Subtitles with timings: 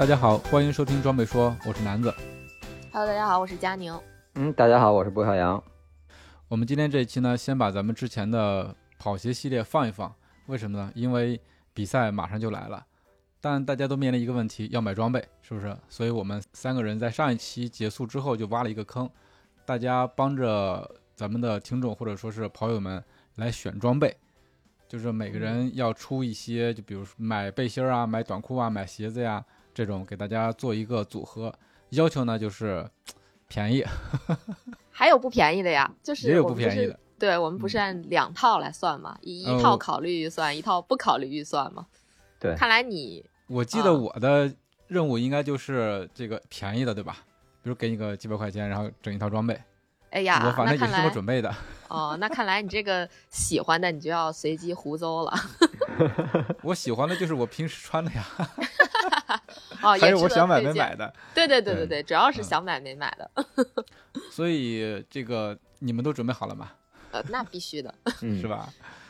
[0.00, 2.10] 大家好，欢迎收听装备说，我是南子。
[2.90, 3.92] Hello，大家好，我是佳宁。
[4.34, 5.62] 嗯，大家好，我是郭小杨。
[6.48, 10.10] 我们今天这一期呢，先把咱们之前的跑鞋系列放一放，
[10.46, 10.90] 为什么呢？
[10.94, 11.38] 因为
[11.74, 12.82] 比赛马上就来了，
[13.42, 15.76] 但大家都面临一个问题，要买装备，是不是？
[15.90, 19.06] 所以我们三个人在上一期结束之后就挖了一个坑，
[19.66, 23.04] 大家帮着咱们的听众或者说是跑友们
[23.34, 24.16] 来选装备，
[24.88, 29.44] 就是每个人要出一些，就比如说买背心啊、买短裤啊、买鞋子呀、
[29.80, 31.50] 这种，给大家做一个组合。
[31.90, 32.86] 要求呢就是
[33.48, 33.82] 便宜，
[34.92, 36.98] 还有不便宜的呀，就是也有不便宜的。
[37.18, 39.16] 对我们不是按两套来算吗？
[39.22, 41.86] 以一套哦考虑预算，一套不考虑预算嘛？
[42.38, 44.52] 对看来你我记得啊我的
[44.86, 47.16] 任务应该就是这个便宜的，对吧？
[47.62, 49.58] 比如给你个几百块钱，然后整一套装备。
[50.10, 51.54] 哎呀，我反正也是这么准备的。
[51.88, 55.32] 哦，那看来你这个喜欢的你就要随机胡诌了。
[56.62, 58.24] 我喜欢的就是我平时穿的呀，
[59.82, 60.94] 哦，还有我想买没买。
[60.94, 61.12] 的。
[61.34, 63.30] 对对对对对对，主要是嗯想买没买的。
[64.30, 66.72] 所以这个你们都准备好了吗？
[67.12, 67.92] 呃，那必须的。
[68.22, 68.46] 嗯，是？
[68.46, 68.68] 吧？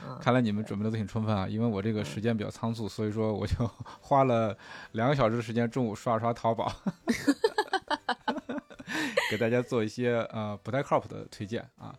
[0.08, 4.56] 嗯，看来你们准备的都挺充分啊，因为我这个时间比较仓促，所以说我就 花了
[4.92, 6.72] 两个小时的时间，中午刷了刷淘宝，
[9.30, 11.94] 给大家做一些呃不太靠谱的推荐啊。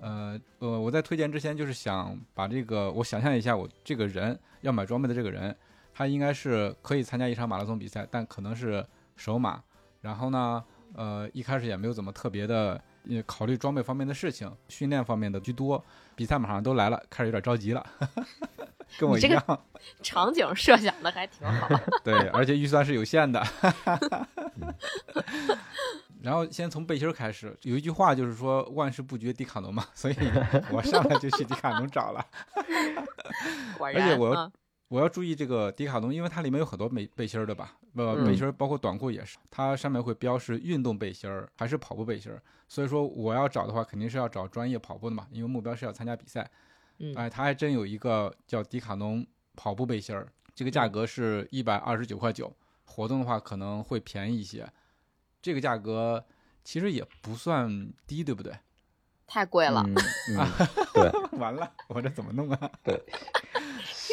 [0.00, 5.54] 呃呃，我在推荐之前就是想把这个，我想象一下，我这个人要买装备的这个人，
[5.94, 8.84] 他应该是可以参加一场马拉松比赛，但可能是
[9.16, 9.62] 首马。
[10.00, 10.62] 然后呢，
[10.94, 15.82] 呃，一开始也没有怎么特别的，呃，考虑装备方面的事情，训练方面的居多。
[16.14, 17.84] 比赛马上都来了，开始有点着急了，
[18.98, 19.60] 跟我一你这个样。
[20.02, 21.68] 场景设想的还挺好。
[22.04, 23.42] 对，而且预算是有限的。
[26.20, 30.16] 然后先从背心儿开始，有一句话就是说“万事不绝迪卡侬”嘛，所以
[30.70, 32.24] 我上来就去迪卡侬找了。
[33.82, 34.52] 而且我嗯
[34.92, 42.42] 我要注意这个迪卡侬，因为它里面有很多背背心儿的吧，呃，嗯背心儿包括短裤也是，它上面会标是运动背心儿还是跑步背心儿。
[42.68, 46.50] 所以说我要找的话，肯定是要找专业跑步的嘛，因为目标是要参加比赛。
[46.98, 49.26] 嗯哎，它还真有一个叫迪卡侬
[49.56, 52.54] 跑步背心儿，这个价格是一百二十九块九，
[52.84, 54.70] 活动的话可能会便宜一些。
[55.40, 56.22] 这个价格
[56.64, 58.52] 其实也不算低，对不对？
[59.26, 59.82] 太贵了。
[59.86, 59.94] 嗯
[60.36, 60.46] 嗯，
[60.92, 62.70] 对完了，我这怎么弄啊？
[62.84, 63.02] 对，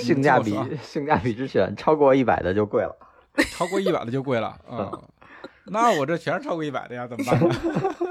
[0.04, 2.96] 性价比性价比之选，超过一百的就贵了。
[3.52, 4.92] 超过一百的就贵了啊、
[5.66, 7.56] 那我这全是超过一百的呀，怎么办呢？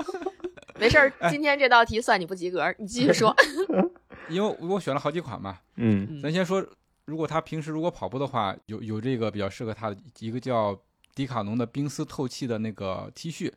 [0.79, 3.35] 没事儿，哎今天这道题算你不及格，你继续说。
[4.31, 6.65] 因为我选了好几款嘛，嗯嗯咱先说，
[7.05, 10.79] 如果他平时如果跑步的话，有有这个比较适合他的一个叫
[11.15, 13.53] 迪卡侬的冰丝透气的那个 T 恤，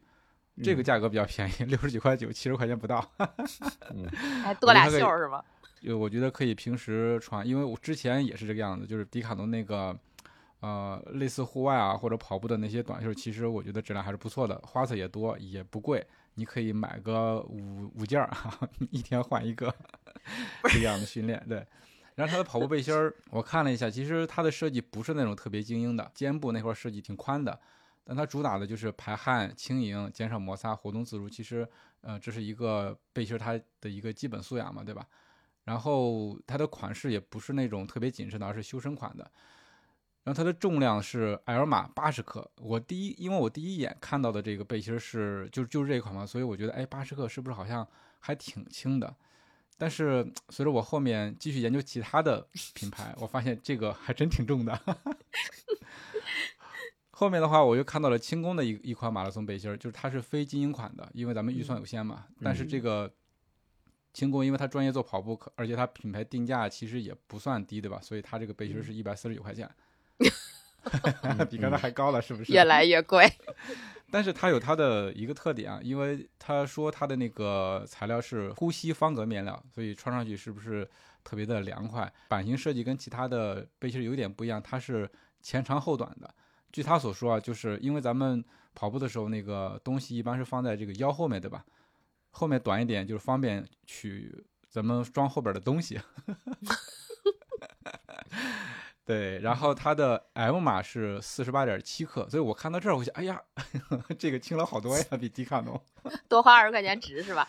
[0.63, 3.05] 这个价格比较便宜，六十九块九，七十块钱不到。
[3.93, 4.09] 嗯
[4.43, 5.41] 还多俩袖儿是吗？
[5.81, 9.97] 就我觉得可以平时穿，因为我之前也是这个样子，就是迪卡侬那个，
[10.59, 16.05] 呃，类似户外啊或者跑步的那些短袖，其实我觉得质量还是不错的，花色也多，也不贵，
[16.35, 18.29] 你可以买个五五件儿，
[18.91, 19.73] 一天换一个，
[20.69, 21.43] 这样的训练。
[21.49, 21.65] 对，
[22.13, 27.59] 然后它的跑步背心儿，我看了一下，其实它的设计不是那种特别精英的，肩部那块设计挺宽的，
[28.03, 31.27] 但它主打的就是排汗、轻盈、减少摩擦、活动自如。
[31.27, 31.67] 其实，
[32.01, 35.03] 呃，这是一个背心儿它的一个基本素养嘛，对吧？
[35.63, 39.29] 然后它的款式也不是那种特别紧身的，而是修身款的。
[40.23, 42.49] 然后它的重量是 L 码八十克。
[42.57, 47.87] 我第一，因为我第一眼看到的这个背心儿是就就是这一款嘛，所以我觉得哎，八十克是不是好像
[48.19, 49.15] 还挺轻的？
[49.77, 54.79] 但是随着我后面继续研究其他的品牌，我发现这个还真挺重的。
[57.09, 62.25] 后面的话，我又看到了轻工的一一款马拉松背心儿，就是它是非精英款的，因为咱们预算有限嘛。
[62.43, 63.11] 但是这个
[64.13, 67.99] 轻工，因为它专业做跑步，可而且它品牌定价其实也不算低，对吧？
[68.01, 69.69] 所以它这个背心儿是一百四十九块钱，
[71.49, 72.51] 比刚才还高了，是不是？
[72.51, 73.31] 越来越贵。
[74.11, 80.85] 但是它有它的一个特点啊，因为他说它的那个材料是呼吸方格面料，所以穿上去是不是
[81.23, 82.11] 特别的凉快？
[82.27, 85.09] 版型设计跟其他的背心儿有点不一样，它是
[85.41, 86.29] 前长后短的。
[86.73, 88.43] 据他所说啊，就是因为咱们
[88.75, 91.65] 跑步的时候那个东西一般是放在这个腰后面，对吧？
[92.31, 95.99] 后面短一点就是方便取咱们装后边的东西。
[99.03, 103.41] 对，然后它的 M 码是四十八点七克，所以我看到这儿，我想，哎呀，
[104.17, 105.81] 这个轻了好多呀， 比迪卡侬。
[106.29, 107.45] 多花二十块钱值是吧？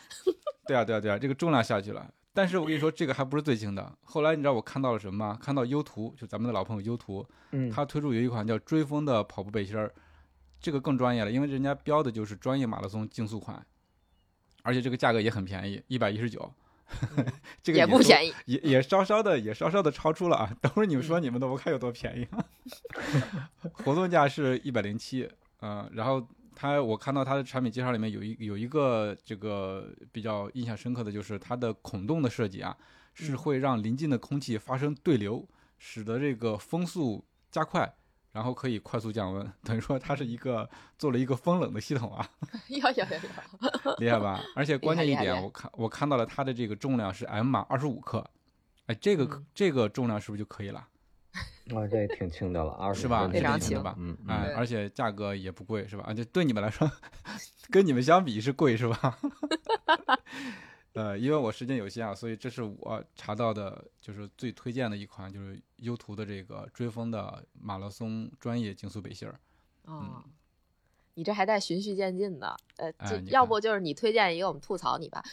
[0.66, 2.12] 对啊，对啊，对啊，这个重量下去了。
[2.34, 3.92] 但是我跟你说，这个还不是最轻的。
[4.02, 5.38] 后来你知道我看到了什么吗？
[5.40, 9.92] 看到优图，就咱们的老朋友优图，嗯，它推出有一款叫追风的跑步背心儿，
[10.58, 13.64] 这个更专业了，因为人家标的就是专业马拉松竞速款，
[14.62, 16.52] 而且这个价格也很便宜，一百一十九。
[17.62, 18.34] 这个宜，也不便宜。
[18.46, 20.54] 也也稍稍的也稍稍的超出了啊。
[20.60, 22.24] 等会儿你们说你们的，我看有多便宜。
[22.30, 22.44] 啊
[23.84, 25.28] 活动价是一百零七，
[25.60, 32.76] 嗯，然后它我看到它的产品介绍里面有一有一个这个比较印象深刻的就是它的孔洞的设计啊，
[33.14, 35.48] 是会让临近的空气发生对流，
[35.78, 37.94] 使得这个风速加快。
[38.32, 40.68] 然后可以快速降温，等于说它是一个
[40.98, 42.26] 做了一个风冷的系统啊，
[42.68, 43.04] 有有有
[43.84, 44.42] 有， 厉害吧？
[44.56, 48.24] 而且关键一点，我看我看到了它的这个重量是 M 码二十五克，
[48.86, 50.88] 哎，这个、嗯这个重量是不是就可以了？
[51.76, 53.28] 啊，这也挺轻的了，二十是吧？
[53.28, 53.94] 非常轻的吧？
[53.98, 56.04] 嗯，哎对，而且价格也不贵，是吧？
[56.08, 56.90] 啊，就对你们来说，
[57.70, 59.18] 跟你们相比是贵，是吧？
[60.94, 69.40] 呃，因为我时间有限啊，所以这是我查到的，就是最推荐的一款，就是优图的这个追风的马拉松专业竞速背心儿。
[69.86, 70.22] 哦，
[71.14, 75.22] 你这还带循序渐进的，呃，这哎要不就是你推荐一个，我们吐槽你吧。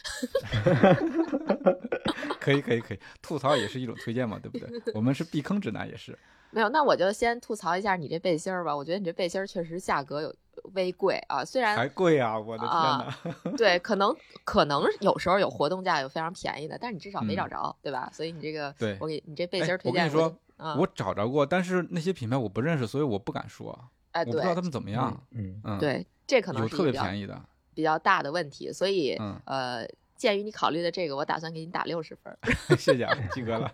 [2.40, 4.94] 可以，可以，可以，吐槽也是一种推荐嘛，对不对？
[4.94, 6.18] 我们是避坑指南，也是。
[6.52, 8.74] 没有，那我就先吐槽一下你这背心儿吧。
[8.74, 10.34] 我觉得你这背心儿确实价格有
[10.74, 12.38] 微贵啊，虽然还贵啊！
[12.38, 13.50] 我的天啊哪！
[13.56, 14.14] 对，可能
[14.44, 18.10] 可能有时候有活动价有非常便宜的，但是你至少没找嗯着，对吧？
[18.12, 23.76] 所以你这个，对我给你这背哎心儿推荐，我跟你说，嗯，我找着过，但是那些品牌我不认识，所以我不敢说，
[24.12, 25.26] 哎，对我不知道他们怎么样。
[25.32, 27.40] 嗯，嗯，，对，这可能有特是比较别便宜的。
[27.72, 29.86] 比较大的问题，所以嗯呃，
[30.16, 32.36] 鉴于你考虑的这个，我打算给你打六十分。
[32.76, 33.72] 谢谢啊，及格了。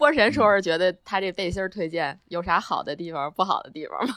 [0.00, 4.14] 波神说嗯是觉得他这背心儿推荐有啥好的地方、不好的地方吗？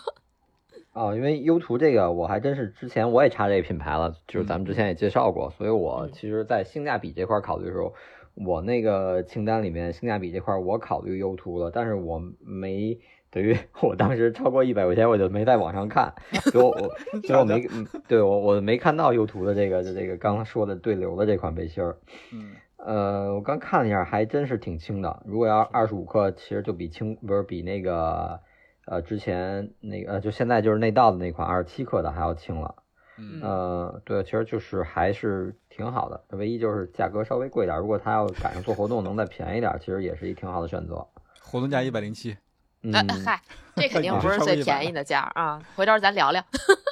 [0.93, 7.93] 哦，因为优图这个我还真是之前我也查这个品牌了，就是咱们之前也介绍过，所以我嗯其实，在性价比这块考虑的时候，
[8.35, 12.97] 我那个清单里面性价比这块我考虑优图了，但是我没
[13.29, 16.13] 等于 我当时超过一百块钱我就没在网上看，
[16.51, 16.95] 所以我我
[17.27, 21.97] 所以我没嗯对我我没看到优图的这个这个刚刚说的对流的这款背心儿。
[22.31, 22.51] 嗯，
[22.85, 25.23] 呃，我刚看了一下，还真是挺轻的。
[25.25, 28.39] 如果要二十五克，其实就比轻，不是比那个
[28.85, 32.75] 呃之前那个呃就现在就是内道的那款二十七克的还要轻了。
[33.17, 37.79] 嗯呃，对，其实就是还是挺好的，唯一就是价格稍微贵点儿。
[37.79, 41.07] 如果他要赶上做活动能再便宜点儿，其实也是一挺好的选择。
[41.41, 42.35] 活动价一百零七。
[42.81, 43.41] 嗯哎嗨，
[43.77, 45.61] 这肯定不是是超过100最便宜的价啊！
[45.75, 46.43] 回头咱聊聊。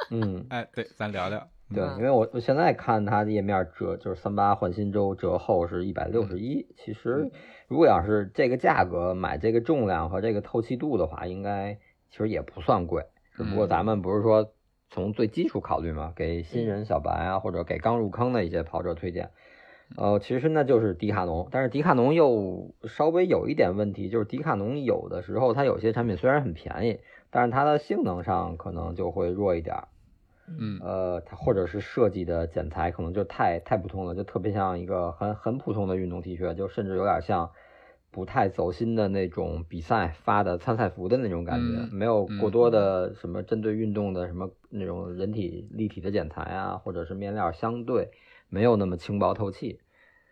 [0.10, 1.46] 嗯， 哎，对，咱聊聊。
[1.74, 7.32] 对，嗯因为我我现在看它的页面折就是三八换新周折后是一百六十一，其实
[7.68, 11.78] 如果要是这个价格买这个重量和这个透气度的话，应该
[12.10, 13.70] 其实也不算贵，只不过嗯。
[13.70, 14.52] 咱们不是说
[14.90, 19.30] 从最基础考虑嘛，给新人小白啊或者给刚入坑的一些跑者推荐。
[19.98, 29.88] 呃，其实那就是迪卡侬，但是迪卡侬又稍微有一点问题，就是迪卡侬有的时候它有些产品虽然很便宜，但是它的性能上可能就会弱一点儿。
[30.58, 37.50] 嗯呃，它或者是设计的剪裁可能就太太普通了，就特别像一个很很普通的运动 T 恤，就甚至有点像
[38.10, 48.10] 不太走心的那种比赛发的参赛服的那种感觉，嗯没有过多的什么针对运动的什么那种人体立体的剪裁啊，或者是面料相对
[48.50, 49.80] 没有那么轻薄透气。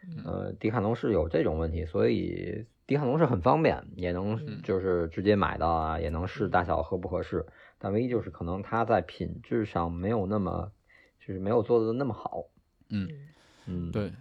[0.01, 7.45] 嗯呃，迪卡侬是有这种问题，所以迪卡侬是很方便，也能嗯就是直接买到啊，也能试大小合不合适。
[7.79, 10.71] 但唯一就是可能它在品质上没有那么，
[11.25, 12.43] 就是没有做的那么好。
[12.89, 13.07] 嗯，
[13.65, 14.11] 嗯，对。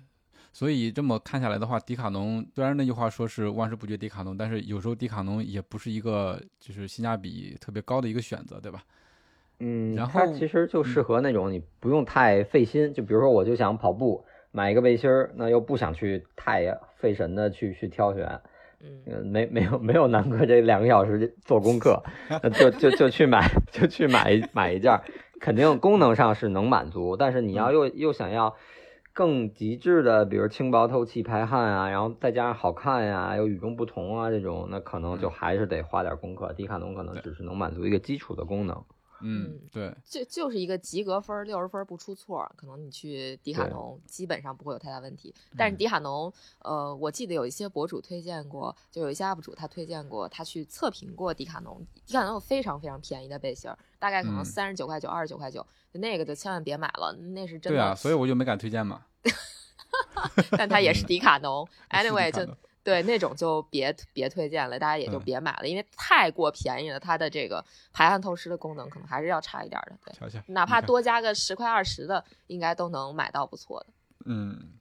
[0.50, 8.82] 所以这么看下来的话，迪卡侬虽然那句话说是万事不绝迪卡侬，但是有时候迪卡侬也不是一个就是性价比特别高的一个选择，对吧？
[9.60, 18.40] 嗯，然后它其实就适合那种你不用太费心，就比如说我就想跑步，买一个背心儿，那又不想去太费神的去去挑选，
[18.80, 22.02] 嗯嗯，没没有没有南哥这两个小时做功课，
[22.42, 25.02] 那就就就去买就去买一买一件儿，
[25.40, 28.54] 肯定功能上是能满足，但是你要又又想要
[29.12, 36.52] 更极致的，比如轻薄透气排汗啊，然后再加上好看呀、又与众不同啊这种，那可能就还是得花点功课。
[36.52, 38.84] 迪卡侬可能只是能满足一个基础的功能。
[39.20, 45.34] 嗯嗯，对，就就是一个及格分儿，六十分儿不出错儿，可能你去迪卡侬基本上不会有太大问题。
[45.56, 57.78] 但是嗯迪卡侬，呃，我记得有一些博主推荐过，就有一些 UP 主他推荐过，他去测评过迪卡侬，迪卡侬有非常非常便宜的背心儿，大概可能嗯三十九块九、二十九块九，那个就千万别买了，那是真的。
[57.78, 59.04] 对啊，所以我就没敢推荐嘛。
[60.52, 61.68] 但它也是迪卡侬。
[61.90, 62.46] anyway，就
[62.88, 69.98] 对那种就别别推荐了，大家也就嗯别买了，因为太过便宜了，它的这个排汗透湿的功能可能还是要差一点儿的。
[70.06, 73.86] 对，瞧瞧，哪怕多加个十块二十的，应该都能买到不错的。
[74.24, 74.72] 嗯，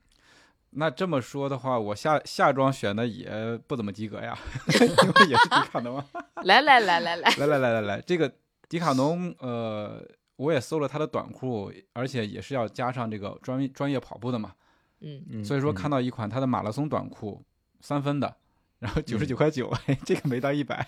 [0.69, 4.37] 那这么说的话，我夏夏装选的也不怎么及格呀，
[4.79, 6.05] 因为也是迪卡侬啊。
[6.45, 8.31] 来来来来来，来来来来来，这个
[8.69, 10.01] 迪卡侬，呃，
[10.37, 14.53] 我也搜了它的短裤，而且也是要加上这个专业专业跑步的嘛，
[15.01, 17.43] 嗯，嗯所以说看到到一款它的马拉松短裤，
[17.79, 18.35] 三分的，
[18.79, 20.87] 然后九十九嗯块九，哎，这个没到一百。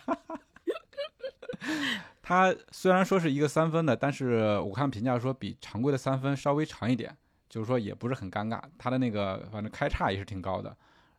[2.21, 7.15] 它虽然说是一个三分的，但是我看评价说比常规的三分稍微长一点，
[7.49, 8.61] 就是说也不是很尴尬。
[8.77, 10.75] 它的那个反正开叉也是挺高的，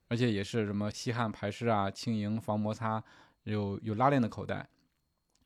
[0.08, 3.02] 而且也是什么吸汗排湿啊、轻盈防摩擦，
[3.42, 4.68] 有有拉链的口袋，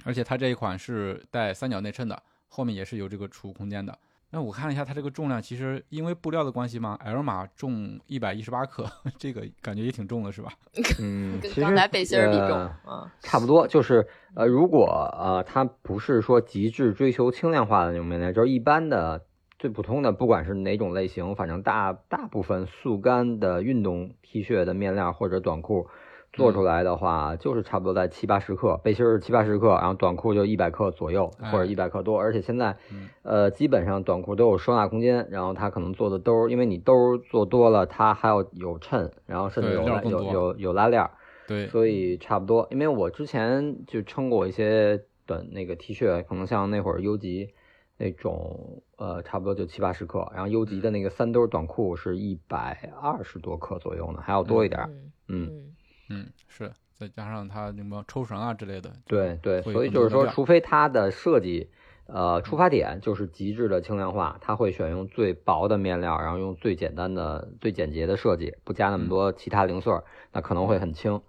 [0.05, 3.99] 而且它这一款是带三角内衬的，后面也是有这个储物空间的。
[4.35, 8.85] 那我看了一下它这个重量，其实因为布料的关系嘛，L 码重一百一十八克，
[9.17, 10.53] 这个感觉也挺重的，是吧？
[11.01, 14.87] 嗯，跟其实刚才背心儿比重呃，嗯差不多，就是呃，如果
[15.17, 19.23] 呃它不是说极致追求轻量化的那种面料，就是一般的
[19.57, 25.87] 最普通的，不管是哪种类型，反正大大部分速干的运动 T 恤的面料或者短裤
[26.35, 33.09] 做出来的话，就是差不多在七八十克，背心儿七八十克，然后短裤就一百克左右或者哎一百克多，而且现在嗯。
[33.23, 41.11] 呃基本上短裤都有收纳空间，然后它可能做的兜儿，因为你兜儿做多了，它还要有衬，然后甚至对有有有有拉链儿。
[41.47, 47.51] 对，所以差不多，因为我之前就称过一些短那个 T 恤，可能像那会儿优级
[47.99, 54.89] 那种，呃，差不多就七八十克，然后优级的那个三兜短裤是一百二十多克左右呢，还要多一点儿。
[54.89, 55.11] 嗯。
[55.29, 55.74] 嗯，嗯
[56.09, 61.69] 嗯，是，再加上它什么抽绳啊之类的，对对，所以就是说，除非它的设计，
[62.07, 71.21] 呃，出发点就是极致的轻量化，它会选用最薄的面料，然后用最简单的、最简洁的设计，不加那么多其他零碎儿，那可能会很轻。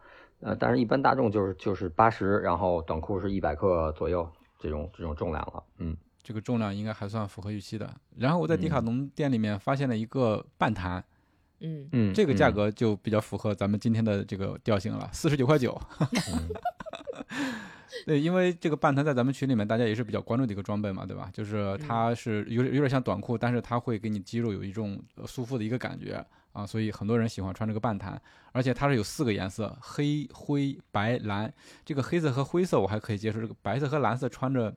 [0.41, 4.29] 呃，但是一般大众就是就是八十，然后短裤是一百克左右
[4.59, 5.63] 这种这种重量了。
[5.77, 7.87] 嗯这个重量应该还算符合预期的。
[8.17, 11.03] 然后我在迪卡嗯侬店里面发现了一个半弹，
[11.59, 15.79] 嗯嗯，这个价嗯格就比较符合咱们今天的这个调性了，四十九块九。
[16.01, 16.49] 嗯
[18.05, 21.29] 对，因为这个半弹在咱们群里面大家也是比较关注的一个装备嘛，对吧？
[21.33, 28.21] 就是它是有点有点像短裤，但是它会给你肌肉有一种呃束缚的一个感觉啊，所以很多人喜欢穿这个半弹，
[28.51, 31.51] 而且它是有四个颜色，黑、灰、白、蓝。
[31.85, 34.75] 这个黑色和灰色我还可以接受，这个白色和蓝色穿着，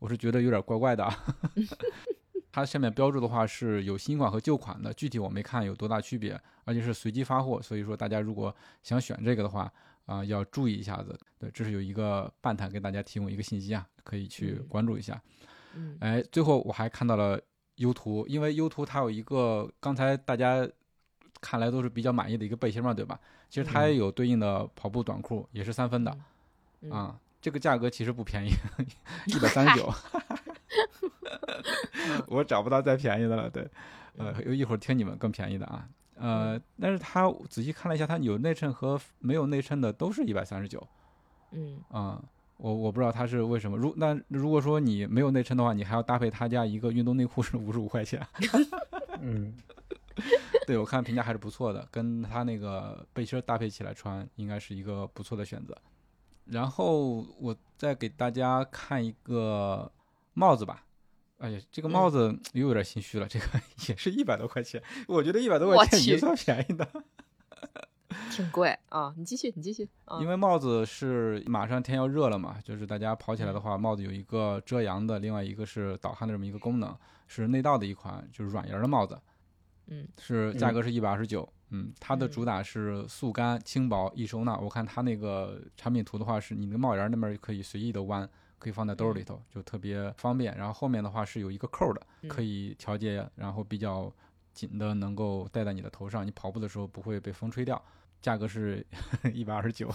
[0.00, 1.16] 我是觉得有点怪怪的啊。
[2.56, 9.70] 它下面标注的话是有新款和旧款的，具体我没看有多大区别，而且是随机发货，所以说大家如果想选这个的话，
[10.06, 11.20] 啊、要注意一下子。
[11.38, 15.20] 对，这是有一个半坦给大家提供一个信息啊，可以去嗯关注一下。
[15.74, 17.38] 嗯哎，最后我还看到了
[17.74, 20.66] 优图，因为优图它有一个刚才大家
[21.42, 23.20] 看来都是比较满意的一个背心嘛，对吧？
[23.50, 26.18] 其实它也有对应的跑步短裤，也是三分的
[26.80, 27.20] 嗯啊。
[27.38, 28.48] 这个价格其实不便宜，
[29.26, 29.92] 一百三十九，
[32.26, 33.50] 我找不到再便宜的了。
[33.50, 33.68] 对，
[34.16, 35.88] 呃，一会儿听你们更便宜的啊。
[36.16, 40.86] 呃，但是它仔细看了一下，它有内衬和没有内衬的都是一百三十九
[41.52, 42.22] 嗯啊。
[42.58, 43.76] 我我不知道它是为什么。
[43.76, 48.26] 如那如果说你没有内衬的话，你还要搭配他家一个运动内裤是五十五块钱。
[49.20, 49.54] 嗯
[50.66, 55.76] 对我看评价还是不错的，跟他那个背心儿搭配起来穿，应该是一个不错的选择。
[56.46, 59.92] 然后我再给大家看一个
[60.32, 60.82] 帽子吧。
[61.38, 63.46] 哎呀，这个帽子又有点心虚了，这个
[63.88, 66.88] 也是一百多块钱，我觉得一百多块钱已经算便宜的。
[68.30, 79.18] 挺贵啊，你继续你继续啊，因为帽子是马上天要热了嘛，就是大家跑起来的话，帽子有一个遮阳的，另外一个是导汗的这么一个功能，是内道的一款就是软檐的帽子。
[79.88, 84.56] 嗯是价格是一百二十九，嗯，它的嗯主打是速干、轻薄、易收纳。
[84.56, 88.28] 我看它那个产品图的话，是你那个帽檐那边可以随意的弯，
[88.58, 90.56] 可以放在兜里头，就特别方便。
[90.56, 94.12] 然后后面的话是有一个扣的，嗯可以调节，然后比较
[94.52, 97.82] 紧的，能够戴在你的头上，你跑步的时候不会被风吹掉。
[98.22, 98.84] 价格是
[99.32, 99.88] 一百二十九，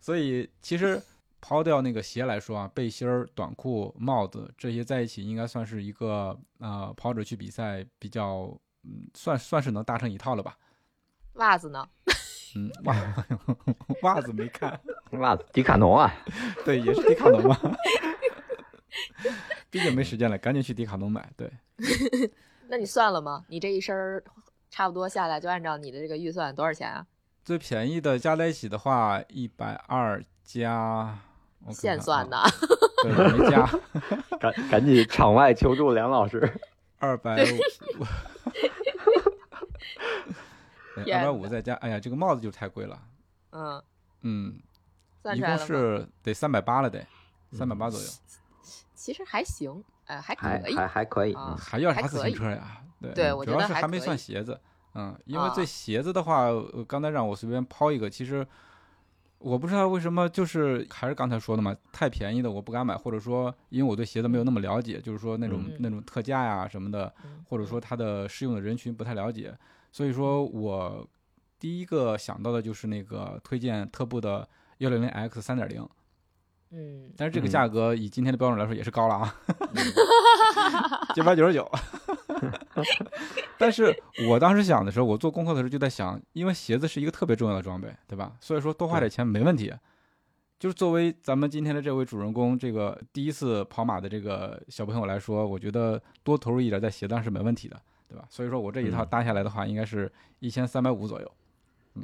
[0.00, 1.02] 所以其实
[1.40, 10.56] 抛掉那个鞋来说啊，背心儿、短裤、帽子这些在一起，应该算是一个呃跑者去比赛比较，嗯，算算是能搭成一套了吧。
[11.34, 11.86] 袜子呢？
[12.54, 12.96] 嗯， 袜
[14.14, 14.78] 袜子没看，
[15.20, 16.12] 袜子迪卡侬啊，
[16.64, 17.58] 对，也是迪卡侬嘛。
[19.70, 21.30] 毕竟没时间了，赶紧去迪卡侬买。
[21.36, 21.50] 对，
[22.68, 23.44] 那你算了吗？
[23.48, 24.22] 你这一身儿
[24.70, 27.06] 差不多下来，就按照你的这个预算多少钱啊？
[27.44, 31.18] 最便宜的加在一起的话，一百二加，
[31.70, 32.48] 现算的啊，，
[33.02, 33.66] 对，我没加，
[34.38, 36.52] 赶赶紧场外求助梁老师。
[36.98, 37.58] 二百五，天
[40.96, 43.00] 二百五再加，哎呀，这个帽子就太贵了。
[43.50, 43.82] 嗯，
[44.22, 44.60] 嗯，
[45.34, 45.40] 一？
[45.40, 46.98] 共是得三百八了得，
[47.50, 48.06] 嗯三百八左右。
[48.94, 50.74] 其实还行，哎，还可以。
[50.74, 52.78] 还还还可以，还要啥自行车呀？
[53.00, 54.58] 对对我觉得主要是还没算鞋子。
[54.94, 58.46] 嗯，因为啊这鞋子的话，呃刚才让我随便抛一个，其实
[59.38, 69.52] 我不知道为什么，就是还是刚才说的嘛，太便宜的我不敢买，或者说因为我对鞋子没有那么了解，就是说那种、嗯那种特价呀什么的，嗯或者说它的适用的人群不太了解，
[69.92, 71.06] 所以说我
[71.60, 75.86] 第一个想到的就是那个推荐特步的幺六零 X 三点零，
[76.70, 79.34] 嗯，但是这个嗯价格以今天的标准来说也是高了啊，
[81.14, 81.70] 九百九十九。
[83.56, 83.96] 但是
[84.28, 88.32] 我当时想的时候，我做功课的时候就在想，因为鞋子是一个特别重要的装备，对吧？
[88.40, 89.72] 所以说多花点钱没问题。
[90.58, 97.80] 就是作为咱们今天的这位主人公，这个第一次跑马的这个小朋友来说，我觉得多投入一点在鞋上是没问题的，
[98.12, 98.26] 对吧？
[98.28, 101.32] 所以说我这一套嗯搭下来的话，应该是一千三百五左右，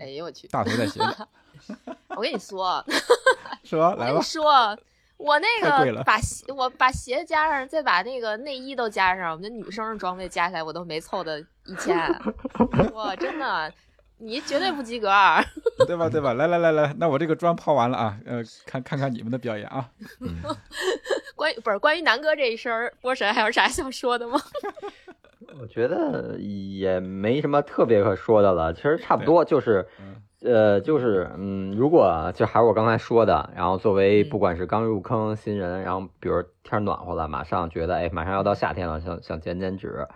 [0.01, 0.49] 哎呦我去！
[0.49, 1.77] 大头在鞋里，
[2.17, 2.83] 我跟你说，
[3.63, 3.91] 是吧？
[3.91, 4.79] 我跟你来，说，
[5.19, 11.95] 我那个把鞋，我把鞋加上，再把那个内衣都加上，我们的女生的装备加起来，我都没凑的一千。
[12.95, 13.71] 我真的，
[14.17, 15.13] 你绝对不及格。
[15.87, 16.09] 对吧？
[16.09, 16.33] 对吧？
[16.33, 19.91] 来来来来，那我这个妆抛完了啊，呃，看看看你们的表演啊。
[21.37, 24.41] 关于不是关于南哥这一身儿，波神还有啥想说的吗？
[25.61, 40.07] 我觉得也没什么特别可说的了，其实差不多就是嗯，呃，就是嗯，如果就还是我刚才说的，然后作为嗯不管是刚入坑新人，然后比如天暖和了，马上觉得哎，马上要到夏天了，想想减减脂，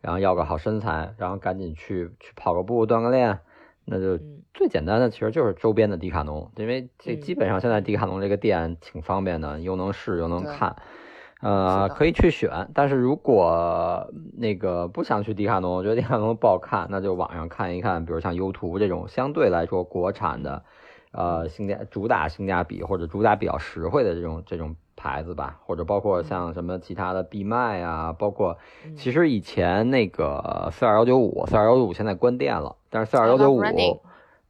[0.00, 3.38] 然后要个好身材，然后赶紧去去跑个步锻个炼，
[3.86, 10.76] 那就嗯最简单的其实就是周边的迪卡侬，因为这嗯基本上现在迪卡侬这个店挺方便的，又能试又能看。
[10.78, 11.01] 是
[11.42, 20.62] 呃，可以去选，但是如果那个不想去迪卡侬，我觉得迪卡侬不好看，那就网上看一看，比如像优图这种相对来说国产的，
[21.10, 28.94] 呃，性价主打性价比或者主打比较实惠的这种这种牌子吧，或者包括像什么其他的必麦啊，包括嗯。
[28.94, 33.60] 其实以前那个四二幺九五，四二幺九五现在关店了，但是四二幺九五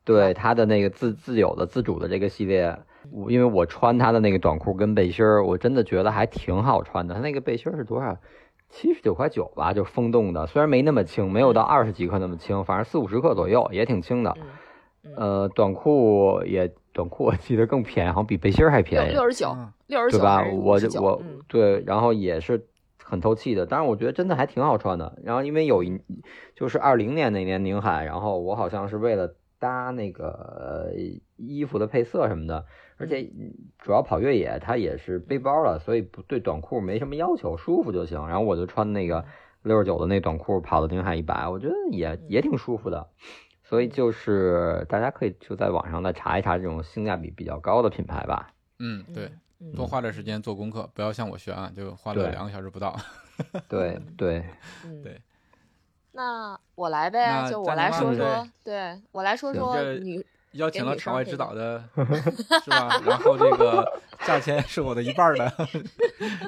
[0.05, 2.77] 对它的那个自自有的自主的这个系列，
[3.11, 7.15] 我因为我穿他的那个短裤跟背心儿，我真的觉得还挺好穿的。
[7.15, 8.17] 他那个背心儿是多少？
[8.71, 14.35] 七十九块九吧，就风洞的，虽然没那么轻，没有到二十几克那么轻，反正四五十克左右，也挺轻的。
[15.17, 19.13] 呃，短裤也短裤我记得更便宜，好像比背心儿还便宜。
[19.13, 20.39] 六十九，嗯六十九对吧？
[20.39, 22.67] 九还是59我就我嗯对，然后也是
[23.03, 25.19] 很透气的，但是我觉得真的还挺好穿的。
[25.23, 26.01] 然后因为有一
[26.55, 30.93] 就是二零年那年宁海，然后我好像是为了搭那个呃
[31.37, 33.31] 衣服的配色什么的，而且
[33.79, 38.27] 主要跑越野，它也是背包了，所以不对短裤没什么要求，舒服就行。
[38.27, 39.25] 然后我就穿那个
[39.63, 43.07] 六十九的那短裤跑的宁海一百，我觉得也也挺舒服的。
[43.63, 48.53] 所以就是大家可以就在网上再查一查这种性价比比较高的品牌吧。
[48.81, 52.97] 嗯，对，嗯多花点时间做功课，不要像我学啊，就花了两个小时不到。
[53.71, 54.45] 对对，
[54.85, 55.21] 嗯对。
[56.13, 61.83] 那我来呗，就我来说说，对我来说说这女邀请了场外指导的，
[62.63, 63.01] 是吧？
[63.07, 65.51] 然后这个价钱是我的一半儿的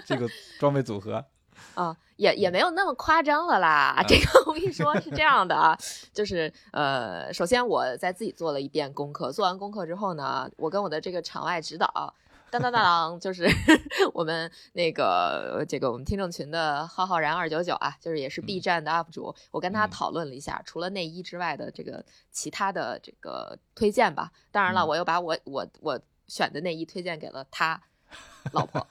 [0.05, 1.25] 这个装备组合。
[1.75, 3.97] 啊，也也没有那么夸张了啦。
[3.99, 5.77] 嗯这个我跟你说是这样的啊，
[6.13, 12.15] 就是呃，首先我在自己做了一遍功课，做完功课之后呢，我跟我的这个场外指导。
[12.55, 13.49] 当当当当，就是
[14.15, 19.91] 我们那个这个我们听众群的浩浩然二九九啊，就是也是 B 站的 UP 主，我跟他嗯。
[19.91, 24.31] 讨论了一下，除了内衣之外的这个其他的这个推荐吧。
[24.53, 24.89] 当然了，嗯。
[24.89, 27.81] 我又把我我我选的内衣推荐给了他
[28.53, 28.87] 老婆，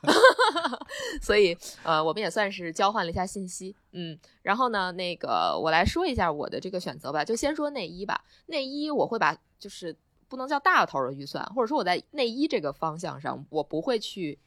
[1.22, 8.26] 所以呃，我们也算是交换了一下信息，嗯，然后呢，那个我来说一下我的这个选择吧，就先说内衣吧。
[8.48, 9.96] 内衣我会把就是
[10.34, 14.40] 不能叫大头的预算，或者说我在内衣这个方向上，我不会去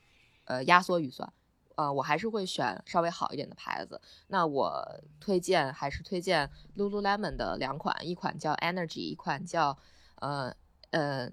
[0.46, 1.32] 呃压缩预算，
[1.76, 4.00] 呃，我还是会选稍微好一点的牌子。
[4.26, 4.84] 那我
[5.20, 9.78] 推荐还是推荐 Lululemon 的两款，一款叫 Energy，一款叫
[10.16, 10.52] 呃
[10.90, 11.30] 呃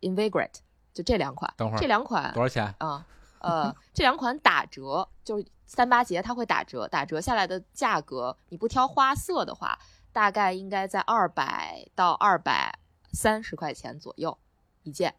[0.00, 0.60] Invigorate，
[0.94, 1.52] 就这两款。
[1.58, 2.74] 等会儿这两款多少钱？
[2.78, 3.06] 啊，
[3.40, 9.78] 呃，这两款打折，就是三八节它会打折，打折下来的价格，你不挑花色的话，
[10.12, 12.78] 大概应该在二百到二百
[13.12, 14.36] 三十块钱左右
[14.82, 15.14] 一件。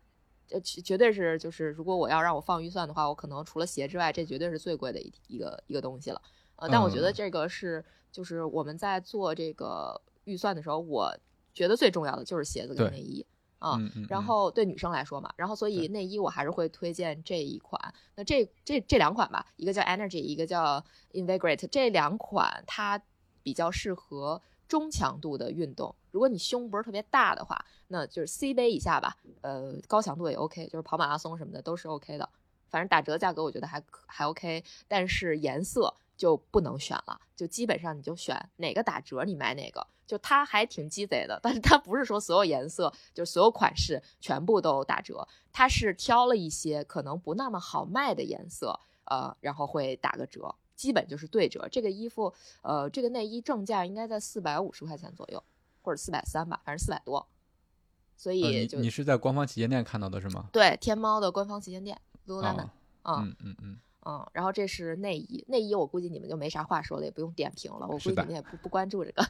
[0.45, 6.21] 这绝绝对是，就是如果我要让我放预算的话，我可能除了鞋之外，这绝对是最贵的一一个一个东西了。
[6.58, 11.17] 呃，但我觉得嗯这个是，就是我们在做这个预算的时候，我
[11.53, 13.25] 觉得最重要的就是鞋子跟内衣
[13.58, 13.77] 啊。
[13.77, 17.82] 嗯嗯，然嗯后对女生来说嘛，然后所以内衣我还是会推荐这一款。
[18.15, 23.01] 那这这这两款吧，一个叫 Energy，一个叫 Invigorate，这两款它
[23.41, 24.41] 比较适合
[24.74, 25.94] 中强度的运动。
[26.10, 29.16] 如果你胸不是特别大的话，那就是 C 杯以下吧。
[29.42, 32.28] 呃，高强度也 OK，就是跑马拉松什么的都是 OK 的。
[32.72, 39.86] 反正打折价格我觉得还还 OK，但是颜色就不能选了，就基本上你就选哪个打折你买哪个。
[40.08, 51.68] 就它还挺鸡贼的，但是它不是说所有颜色就所有款式全部都打折，它是挑了一些可能不那么好卖的颜色，呃，然后会打个折，基本就是对折。
[51.72, 55.44] 这个衣服，呃，这个内衣正价应该在四百五十块钱左右，
[55.82, 57.26] 或者四百三吧，反正四百多。
[58.16, 60.50] 所呃以就、你你是在官方旗舰店看到的是吗？
[60.52, 62.70] 对天猫的官方旗舰店 Lululemon，
[63.02, 69.24] 啊，嗯嗯嗯嗯，嗯，然后这是内衣，内衣我估计你们就没啥话说了，也不用点评了，我估计你们也不不关注这个。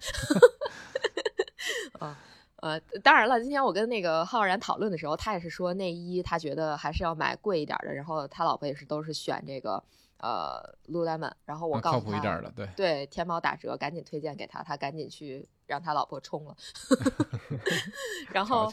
[2.02, 2.16] 嗯
[2.58, 9.84] 呃，当然了，今天我跟那个浩然讨论的时候，他也是说内衣他觉得还是要买贵一点的，然后他老婆也是都是选这个
[10.24, 10.58] 呃
[10.88, 12.70] Lululemon，然后我告诉他谱一点的，对。
[12.78, 16.56] 对，天猫打折，赶紧推荐给他，他赶紧去让他老婆冲了。
[18.32, 18.72] 然后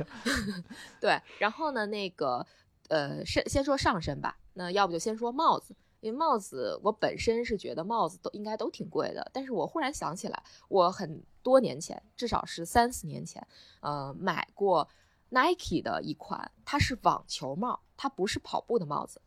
[1.00, 2.46] 对，然后呢，那个
[2.88, 13.44] 呃，先先说上身吧，那要不就先说帽子，因为帽子我本身是觉得帽子都应该都挺贵的，但是我忽然想起来，我很多年前，至少是三四年前，
[13.80, 14.88] 呃，买过
[15.30, 19.20] Nike 的一款，它是网球帽，它不是跑步的帽子。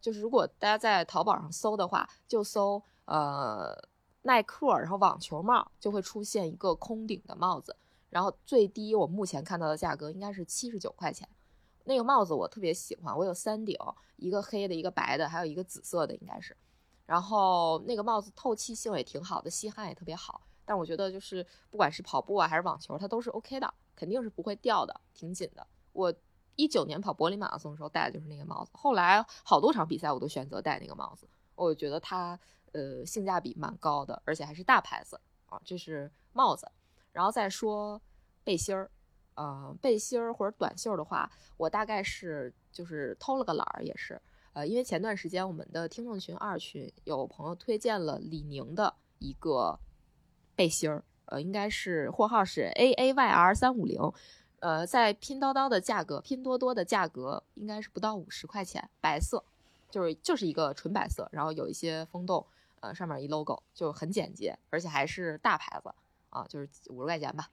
[0.00, 3.76] 就是如果大家在淘宝上搜的话，就搜呃
[4.22, 7.76] 耐克，然后网球帽，就会出现一个空顶的帽子，
[8.08, 11.28] 然后最低我目前看到的价格应该是七十九块钱。
[11.84, 13.76] 那个帽子我特别喜欢，我有三顶，
[14.16, 16.56] 一个黑的，一个白的，还有一个紫色的，应该是。
[17.06, 20.40] 然后那个帽子透气性也挺好的，吸汗也特别好。
[20.64, 25.66] 但我觉得就是不管是跑步啊还是网球，它都是 OK 的，肯定是不会掉的，挺紧的。
[25.92, 26.14] 我
[26.60, 32.38] 一九年跑柏林马拉松的时候戴的就是那个帽子，后来好多场比赛我都选择戴那个帽子，我觉得它
[32.72, 35.58] 呃性价比蛮高的，而且还是大牌子啊。
[35.64, 36.70] 这是帽子，
[37.12, 37.98] 然后再说
[38.44, 38.90] 背心儿，
[39.36, 44.20] 呃，背心儿或者短袖的话，我大概是就是偷了个懒儿，也是
[44.52, 49.78] 呃，因为前段时间我们的听众群二群有朋友推荐了李宁的一个
[50.54, 53.98] 背心儿，呃，应该是货号是 A A Y R 三五零，
[54.60, 59.42] 呃，在拼多多的价格，拼多多的价格应该是不到五十块钱，白色，
[59.90, 62.46] 就是就是一个纯白色，然后有一些风洞，
[62.80, 65.92] 呃，上面一 logo 就很简洁，而且还是大牌子
[66.30, 67.48] 啊，就是五十块钱吧。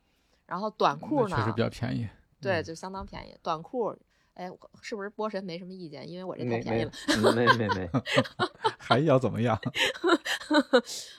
[0.45, 2.07] 然后短裤呢，确实比较便宜。
[2.39, 3.35] 对，嗯就相当便宜。
[3.41, 3.97] 短裤，
[4.35, 4.49] 哎，
[4.81, 6.07] 是不是波神没什么意见？
[6.09, 6.91] 因为我这太便宜了。
[7.07, 7.89] 嗯没没没，
[8.77, 9.59] 还要怎么样？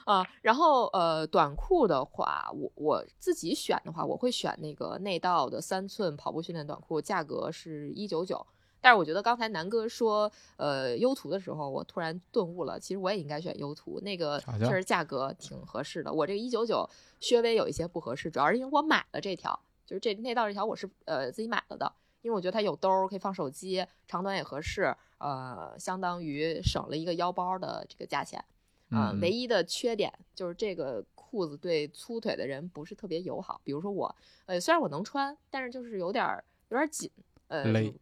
[0.05, 8.47] 啊， 然后呃，短裤的话，我我自己选的话，我会选那个内道的三寸跑步训练短裤，价格是一九九。
[8.81, 16.13] 但是我觉得刚才南哥说呃优图的时候，我突然顿悟了，其实我也应该选优图，那个确实价格挺合适的。
[16.13, 16.89] 我这个一九九
[17.21, 28.43] 稍微有一些不合适，主要是因为我买了这条，就是这内道这条我是呃自己买了的，因为我觉得它有兜儿可以放手机，长短也合适，呃，相当于省了一个腰包的这个价钱。
[28.91, 33.61] 啊、嗯唯一的缺点就是这个裤子对粗腿的人不是特别友好。
[33.63, 34.15] 比如说我，
[34.47, 37.11] 呃，虽然我能穿，但是就是有点儿有点儿紧，
[37.49, 37.93] 呃，勒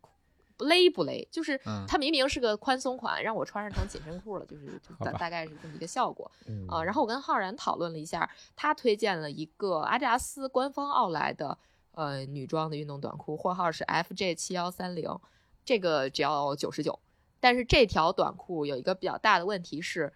[0.56, 6.30] 不勒不勒，就是嗯它明明是个宽松款，让我穿上成紧身裤了，就是大大概是这么一个效果。
[6.46, 11.58] 嗯啊，然后我跟浩然讨论了一下，他推荐了一个阿迪达斯官方奥莱的
[11.92, 15.18] 呃女装的运动短裤，货号是 FJ 七幺三零，
[15.64, 16.98] 这个只要九十九。
[17.38, 20.10] 但是这条短裤有一个比较大的问题是，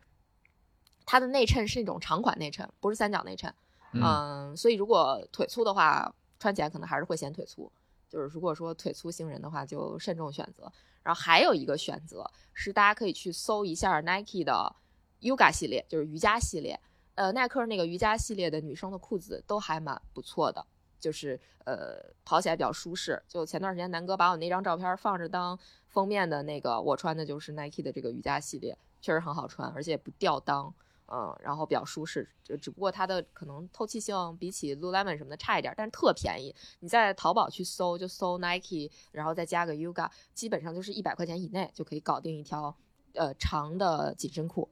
[1.11, 3.53] 它的内衬是那种长款内衬，不是三角内衬。
[3.95, 7.69] 嗯嗯，所以如果腿粗的话，穿起来可能还是会显腿粗。
[8.09, 10.71] 就是如果说腿粗星人的话，就慎重选择。
[11.03, 14.73] 然后还有一个选择是，大家可以去搜一下 Nike 的
[15.21, 16.79] Yoga 系列，就是瑜伽系列。
[17.17, 20.65] 呃，耐克那个瑜伽系列的女生的裤子都还蛮不错的，
[21.01, 23.21] 就是呃跑起来比较舒适。
[23.27, 30.73] 就前段时间南哥把我那张照片放着当封面的那个，我穿的就是 Nike 的这个瑜伽系列，确实很好穿，而且不掉裆。
[31.13, 36.55] 嗯，然后比较舒适，就只不过它的可能透气性比起 Lululemon 什么的差一点，但是特便宜。
[36.79, 42.77] 你在淘宝去搜，就搜 Nike，然后再加个 Yoga，基本上就是一百块钱以内就可以搞定一条
[43.15, 44.71] 呃长的紧身裤。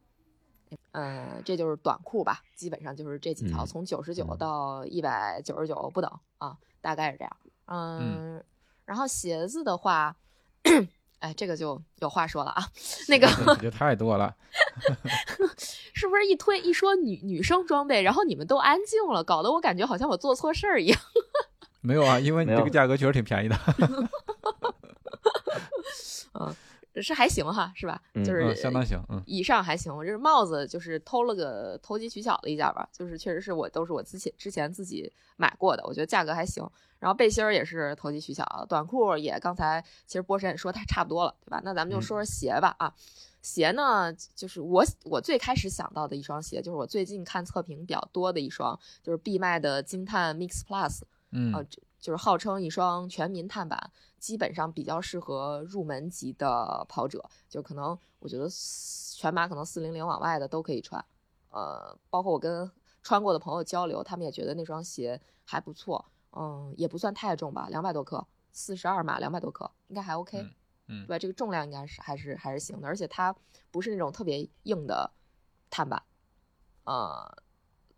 [0.92, 7.36] 嗯，这就是短裤吧，基本上就是这几条，嗯从九十九嗯到一百九十九不等啊，大概是这样。
[7.66, 8.44] 嗯，
[8.84, 10.14] 然后鞋子的话，
[11.18, 12.62] 哎，这个就有话说了啊，
[13.08, 14.36] 那个这就太多了。
[15.92, 21.00] 是不是一推一说女女生装备，然后你们都安静了，搞得我感觉好像我做错事儿一样。
[21.80, 23.56] 没有啊，因为你这个价格确实挺便宜的。
[27.02, 28.00] 是还行哈，是吧？
[28.14, 36.68] 嗯就是嗯，相当行，嗯以上还行，我这是帽子就是偷了个投机取巧的一下吧，就是确实是我都是我之前之前自己买过的，我觉得价格还行。
[36.98, 41.60] 然后背心儿也是投机取巧，短裤也刚才其实波神也说它差不多了，对吧？
[41.64, 42.92] 那咱们就嗯说说鞋吧啊，
[43.40, 51.02] 鞋呢就是我我最开始想到的一双鞋，就是我最近看测评比较多的一双，就是必麦的惊叹 Mix Plus。
[51.30, 61.04] 嗯啊，这就是号称一双全民碳板，基本上比较适合入门级的跑者，就可能我觉得四全马可能四零零往外的都可以穿，
[61.50, 62.70] 呃，包括我跟
[63.02, 70.54] 穿过的朋友交流，他们也觉得那双鞋还不错，嗯，也不算太重吧，两百多克，四十二码，两百多克，应该还 OK，嗯
[70.86, 71.18] 嗯对吧？
[71.18, 73.34] 这个重量应该是还是还是行的，而且它
[73.72, 75.10] 不是那种特别硬的
[75.68, 76.00] 碳板，
[76.84, 77.42] 呃，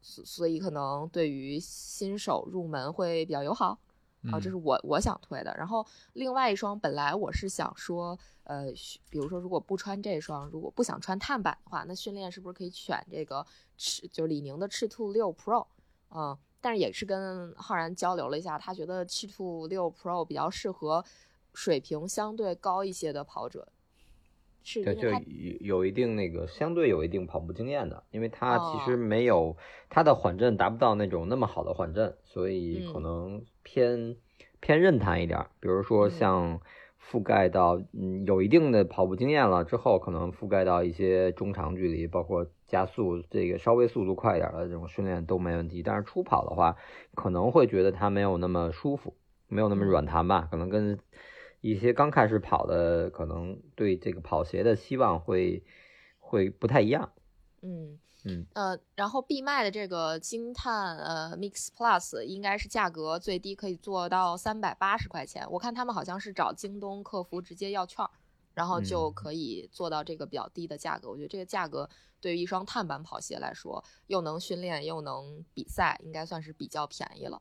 [0.00, 3.78] 所所以可能对于新手入门会比较友好
[4.24, 4.50] 啊，这嗯。
[4.50, 5.54] 是我我想推的。
[5.56, 8.66] 然后另外一双，本来我是想说，呃，
[9.09, 15.66] 比如说如果不穿这双，如果不想穿碳板的话，那训练是不是可以选这个赤，就是李宁的赤兔六 Pro，
[16.14, 21.04] 嗯、但是也是跟浩然交流了一下，他觉得赤兔六 Pro 比较适合
[21.54, 23.72] 水平相对高一些的跑者，
[24.62, 25.18] 是对，就有
[25.61, 28.83] 有一定那个相对有一定跑步经验的，因为它其哦。
[28.85, 29.56] 实没有
[29.88, 33.02] 它的缓震达不到那种那么好的缓震，所以可嗯。
[33.02, 34.16] 能偏
[34.61, 35.50] 偏韧弹一点儿。
[35.61, 36.61] 比如说嗯像
[37.00, 45.83] 覆盖到嗯有一定的跑步经验了之后，可能覆盖到一些中长距离，包括加速这个稍微速度快一点儿的这种训练都没问题。
[45.83, 46.76] 但是初跑的话，
[47.14, 49.14] 可能会觉得它没有那么舒服，
[49.48, 50.98] 没有那么嗯软弹吧，可能跟
[51.61, 55.62] 一些刚开始跑的，可能对这个跑鞋的希望会
[56.18, 57.12] 会不太一样。
[57.62, 68.11] 嗯嗯呃，然后必卖的这个惊叹呃 Mix Plus 应该是价格最低可以做到三百八十块钱，我看他们好像是找京东客服直接要券儿，
[68.54, 71.09] 然后就嗯可以做到这个比较低的价格。
[71.09, 71.88] 我觉得这个价格
[72.20, 77.40] 对于一双碳板跑鞋来说，又能训练又能比赛，应该算是比较便宜了。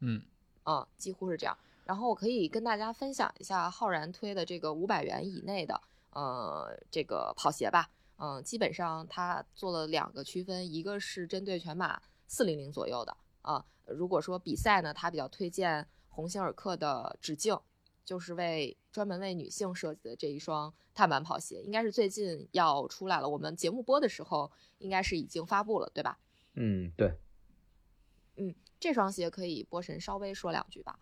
[0.00, 0.22] 嗯
[0.64, 1.56] 嗯，几乎是这样。
[1.84, 5.80] 然后我可以跟大家分享一下浩然推的这个五百元以内的
[6.12, 7.88] 呃这个跑鞋吧。
[8.18, 13.64] 嗯，基本上它做了两个区分，一个是针对全马四零零左右的啊。
[13.86, 17.58] 如果说比赛呢，它比较推荐鸿星尔克的直径，
[18.04, 23.28] 就是为专门为女性设计的这一双碳板跑鞋，应该是最近要出来了。
[23.28, 26.18] 我们节目播的时候，应该是已经发布了，对吧？
[26.54, 27.16] 嗯，对，
[28.36, 30.98] 嗯这双鞋可以波神稍微说两句吧。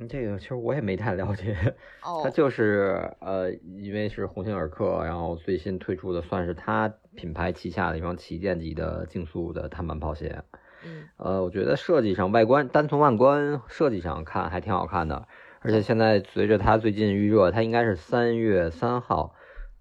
[0.00, 1.54] 嗯这个其实我也没太了解。
[2.02, 10.42] 哦，它就是呃，因为是鸿星尔克，然后最新推出的，算是它品牌旗下的一双旗舰级的竞速的碳板跑鞋。
[10.82, 15.28] 嗯呃，我觉得设计上、外观单从外观设计上看还挺好看的，
[15.60, 19.34] 而且现在随着它最近预热，它应该是三月三号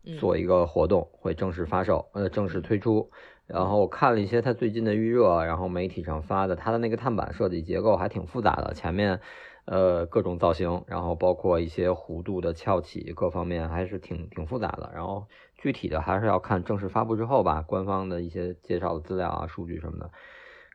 [0.04, 3.10] 嗯做一个活动，会正式发售，呃，正式推出。
[3.48, 9.22] 然后我看了一些它最近的预热，然后媒体上发的，它的那个碳板设计结构还挺复杂的，前面
[9.70, 14.92] 呃各种造型，然后包括一些弧度的翘起，各方面还是挺挺复杂的。
[14.96, 20.10] 然后具体的还是要看正式发布之后吧，官方的一些介绍的资料啊、数据什么的。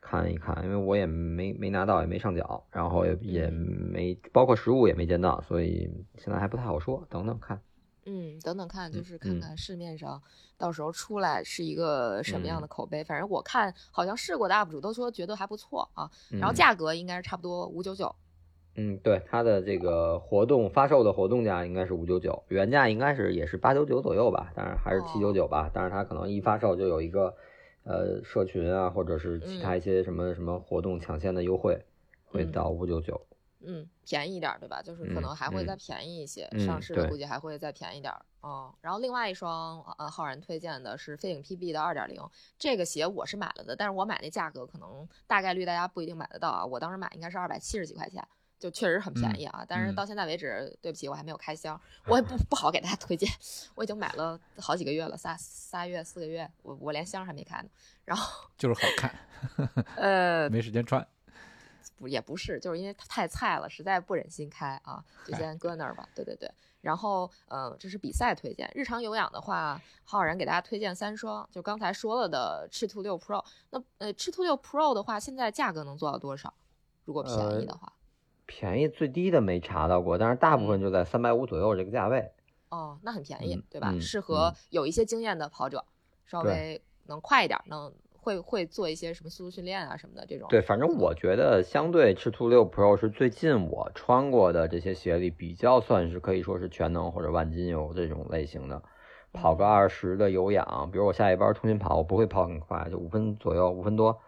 [0.01, 7.59] 看一看，因为我也没没拿到，也没上脚，然后也也没包括实物也没见到，所以现在还不太好说，等等看。
[8.05, 10.23] 嗯，等等看，就嗯是看嗯看市面上
[10.59, 13.03] 到时候出来是一个什么样嗯的口碑。
[13.03, 18.15] 反正我看好像试过的 UP 主都说觉得还不错啊，然后嗯价格应该是差不多五九九。
[18.77, 27.35] 嗯，对，它的这个活动发售的活动价应该是五九九，原价应该是也是八九九左右吧，当然还是七九九吧，但是它可能一发售就有一个
[27.85, 31.85] 呃社群啊，或者是其他一些什么什么活动抢先的优惠，
[32.25, 33.21] 会嗯到五九九。
[33.67, 34.83] 嗯，便宜一点儿，对吧？
[34.83, 38.21] 就是可嗯能还会嗯再便宜一些，嗯上市的估计还会再便宜点儿。
[38.43, 42.21] 嗯，然后另外一双呃浩然推荐的是飞影 PB 的二点零，
[42.59, 46.67] 这个鞋我是买了的，但是我买那价格可能大概率大家不一定买得到啊。
[46.67, 48.23] 我当时买应该是二百七十几块钱，
[48.59, 49.65] 就确实很便宜啊。
[49.69, 53.31] 但是嗯到现在为止，对不起，我还没有开箱， 我也不不好给大家推荐。
[53.75, 57.69] 我已经买了好几个月了，仨仨月四个月，我我连箱还没开呢。
[58.05, 59.15] 然后 就是好看，
[59.97, 61.07] 呃， 没时间穿。
[61.97, 66.07] 不也不是，就是因为它太菜了，实在不忍心开啊，就先搁那儿吧。
[66.15, 73.43] 对对对，然后呃，这是比赛推荐，日常有氧的话，浩然给大家推荐三双，就刚才说了的赤兔六 Pro。
[73.71, 76.53] 那呃，赤兔六 Pro 的话，现在价格能做到多少？
[77.05, 77.91] 如果便宜的话，
[78.47, 82.31] 便宜最低的没查到过，但是大部分就在三百五左右这个价位。
[82.71, 83.91] 哦，那很便宜，嗯对吧？
[83.93, 85.85] 嗯适合嗯有一些经验的跑者，
[86.27, 90.49] 稍微能快一点，能会会做一些什么速度训练啊什么的这种。
[90.49, 98.83] 对，反正我觉得相对赤兔六 Pro 是最近我穿过的这些鞋里比较算是可以说是全能或者万金油这种类型的。
[99.33, 104.19] 跑个二十的有氧，比如我下一班重新跑，我不会跑很快，就五分左右，五分多，嗯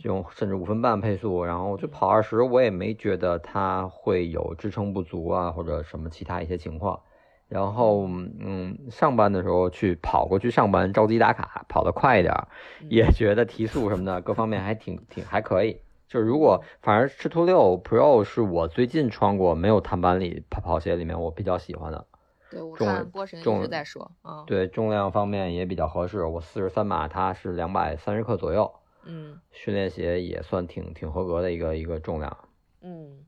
[0.00, 7.00] 这种甚至五分半配速，然后就跑二十，我也没觉得它会有支撑不足啊，或者什么其他一些情况。
[7.48, 8.08] 然后，
[8.40, 12.34] 嗯，上班的时候去跑过去上班，着急打卡，跑得快一点
[12.90, 15.80] 也觉得提速什么的各方面还挺挺还可以。
[16.08, 22.06] 就是如果反正赤兔六 Pro 是我最近穿过没有碳板里跑跑鞋里面我比较喜欢的，
[22.50, 26.24] 对我重看波神一重直在说，嗯，对重量方面也比较合适。
[26.24, 28.72] 我四十三码，它是两百三十克左右，
[29.06, 32.48] 嗯训练鞋也算挺挺合格的一个一个重量。
[32.80, 33.24] 嗯，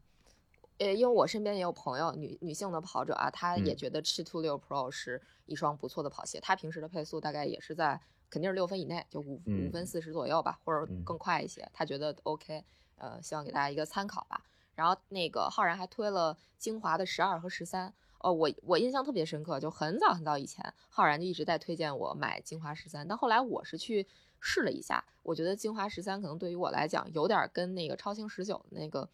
[0.78, 6.38] 呃，因为我身边也有朋友，女女性的跑者啊，她也嗯觉得赤兔六 Pro 是一双不错的跑鞋。
[6.40, 11.68] 她平时的配速大概也是在肯定是六分以内，就五五嗯分四十左右吧，或者嗯更快一些。
[11.72, 12.62] 她觉得 OK，
[12.96, 14.44] 呃，希望给大家一个参考吧。
[14.74, 17.92] 然后那个浩然还推了精华的十二和十三。
[18.20, 24.04] 哦，我我印象特别深刻，就很早很早以前，浩然就一直在推荐我买精华十三，但后来我是去
[24.40, 29.08] 试了一下，我觉得精华十三可能对于我来讲有点跟那个超轻十九那个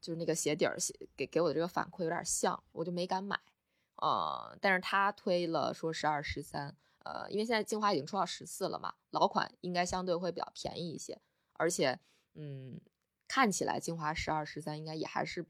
[0.00, 3.38] 就是那个鞋底儿鞋给给我的这个反馈有点像，我就没敢买。
[3.96, 11.20] 呃，但是他推了说十二十三，呃，因为现在精华已经出到十四了嘛，老款应该相对会比较便宜一些，
[11.52, 11.98] 而且
[12.32, 12.80] 嗯，
[13.28, 15.44] 看起来精华十二十三应该也还是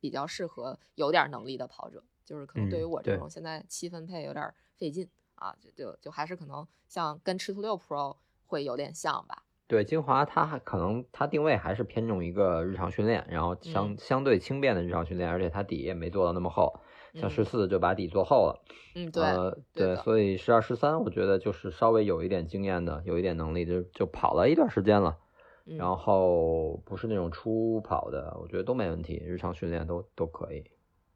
[0.00, 8.16] 比较适合有点能力的跑者，就是可能对于嗯我这种现在七分配有点费劲啊，就就就还是可能像跟赤兔六 Pro
[8.54, 9.42] 会有点像吧。
[9.66, 16.80] 对精华，它还可能它定位还是偏重一个日常训练，然后相、嗯相对轻便的日常训练，而且它底也没做到那么厚，
[17.14, 18.62] 像嗯十四就把底做厚了。
[18.94, 25.16] 嗯，对，呃，对，所以十二十三，我觉得就是稍微有一点经验的，有一点能力的，就就跑了一段时间了，
[25.64, 30.62] 嗯然后不是那种初跑的，我觉得都没问题，日常训练都都可以。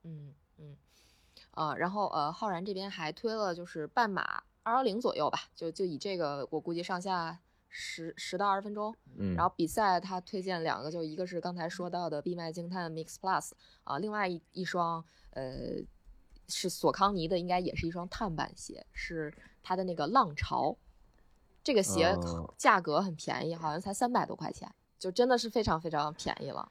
[0.02, 0.74] 嗯嗯，
[1.50, 8.94] 啊，然后呃，浩然这边还推了就是半马二幺零左右吧，就就以这个我估计上下十十到二十分钟。
[9.16, 13.52] 嗯，然后比赛他推荐两个，就一个是刚才说到的闭麦惊叹 Mix Plus
[13.84, 15.82] 啊，另外一一双呃
[16.48, 20.76] 是索康尼的，应该也是一双碳板鞋，是它的那个浪潮。
[21.64, 26.70] 这个鞋哦价格很便宜，好像才三百多块钱，就真的是非常非常便宜了。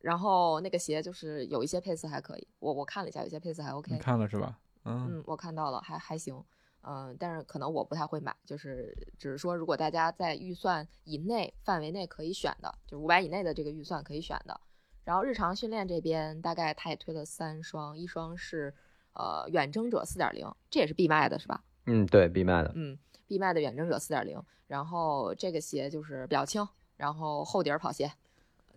[0.00, 3.92] 然后那个鞋就是有一些配色还可以，我我看了一下，有些配色还 OK。
[3.92, 4.58] 你看了是吧？
[4.84, 6.42] 嗯，嗯，我看到了，还还行，
[6.86, 14.60] 嗯、但是可能我不太会买，就是只是说，如果大家在预算以内范围内可以选的，就五百以内的这个预算可以选的。
[15.04, 18.74] 然后日常训练这边大概他也推了三双，一双是
[19.14, 21.62] 呃远征者四点零，这也是必卖的是吧？
[21.86, 26.66] 嗯，对，必卖的，嗯，必卖的远征者四点零，然后这个鞋就是比较轻，
[26.96, 28.10] 然后厚底儿跑鞋，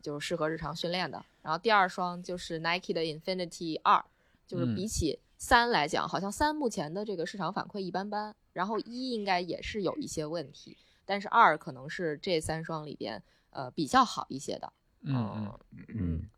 [0.02, 1.24] 就是适合日常训练的。
[1.42, 4.04] 然后第二双就是 Nike 的 Infinity 二，
[4.46, 14.74] 就是嗯比起三来讲，好像三目前的这个市场反馈一般般，然后一应该也是有一些问题，但是二可能是这三双里边呃比较好一些的。
[15.02, 16.30] 嗯嗯，嗯，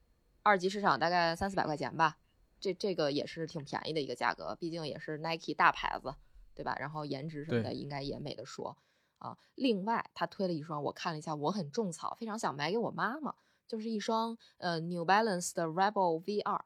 [0.43, 2.17] 二级市场大概三四百块钱吧，
[2.59, 6.13] 这这个也是挺便宜的一个价格，毕竟也是 Nike 大牌子，
[6.53, 6.75] 对吧？
[6.77, 8.75] 然后颜值什么的应该也没得说
[9.17, 9.37] 啊。
[9.55, 13.33] 另外，他推了一双，我看了一下，我很种草，非常想买给我妈妈，
[13.65, 16.65] 就是一双呃 New Balance 的 Rebel V 二。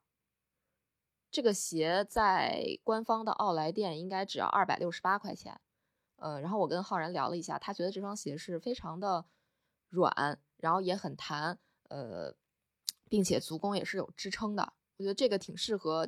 [1.33, 5.59] 这个鞋在官方的奥莱店应该只要二百六十八块钱，
[6.17, 9.25] 呃，然后我跟浩然聊了一下，他觉得这双鞋是非常的
[9.89, 11.57] 软，然后也很弹，
[11.89, 12.35] 呃，
[13.09, 14.73] 并且足弓也是有支撑的。
[14.97, 16.07] 我觉得这个挺适合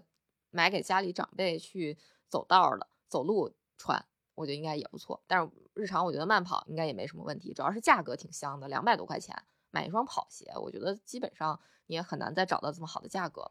[0.52, 1.98] 买给家里长辈去
[2.30, 5.20] 走道的，走路穿，我觉得应该也不错。
[5.26, 9.36] 但是日常我觉得慢跑应该也没什么问题，主要是价格挺香的，两百多块钱
[9.72, 13.50] 买一双跑鞋，我觉得基本上你也很难再找到这么好的价格。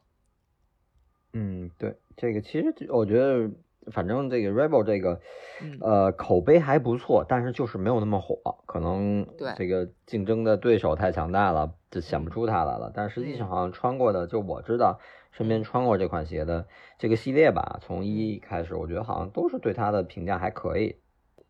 [1.37, 3.51] 嗯，对，这个其实我觉得，
[3.91, 5.19] 反正这个 Rebel 这个，
[5.61, 12.89] 嗯呃，口碑还不错，但是就是没有那么火，可能对这个竞争的对手太强大了，就想不出它来了。
[12.95, 16.65] 但实际上嗯好像穿过的，就我知道身边嗯穿过这款鞋的
[16.97, 20.95] 这个系列吧，从嗯一开始，我觉得好像都是对它的评价还可以。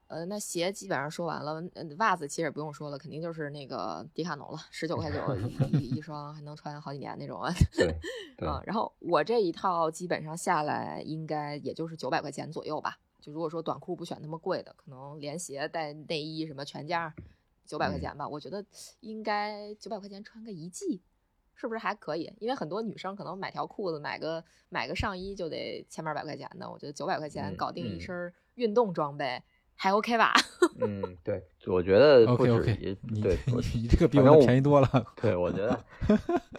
[0.07, 7.51] 呃，那鞋基本上说完了，嗯，袜子其实也不用说了，肯定就是那个迪卡侬了，十九块九一一一双，还能穿好几年那种啊。
[8.45, 12.99] 啊，然后我这一套基本上下来应该也就是九百块钱左右吧。
[13.19, 17.11] 就如果说短裤不选那么贵的，可能连鞋带内衣什么全价
[17.65, 18.27] 九百块嗯钱吧。
[18.27, 18.63] 我觉得
[18.99, 21.01] 应该九百块钱穿个一季，
[21.55, 22.31] 是不是还可以？
[22.39, 29.41] 因为很多女生可能买条裤子、买个买个上衣就得千八百块钱的，我觉得九百块钱嗯搞定一嗯身运动装备
[29.75, 30.33] 还 OK 吧？
[30.79, 34.87] 嗯，对，我觉得不 OK 止 OK，也你对， 我你你这个比我便宜多了。
[35.21, 35.79] 对，我觉得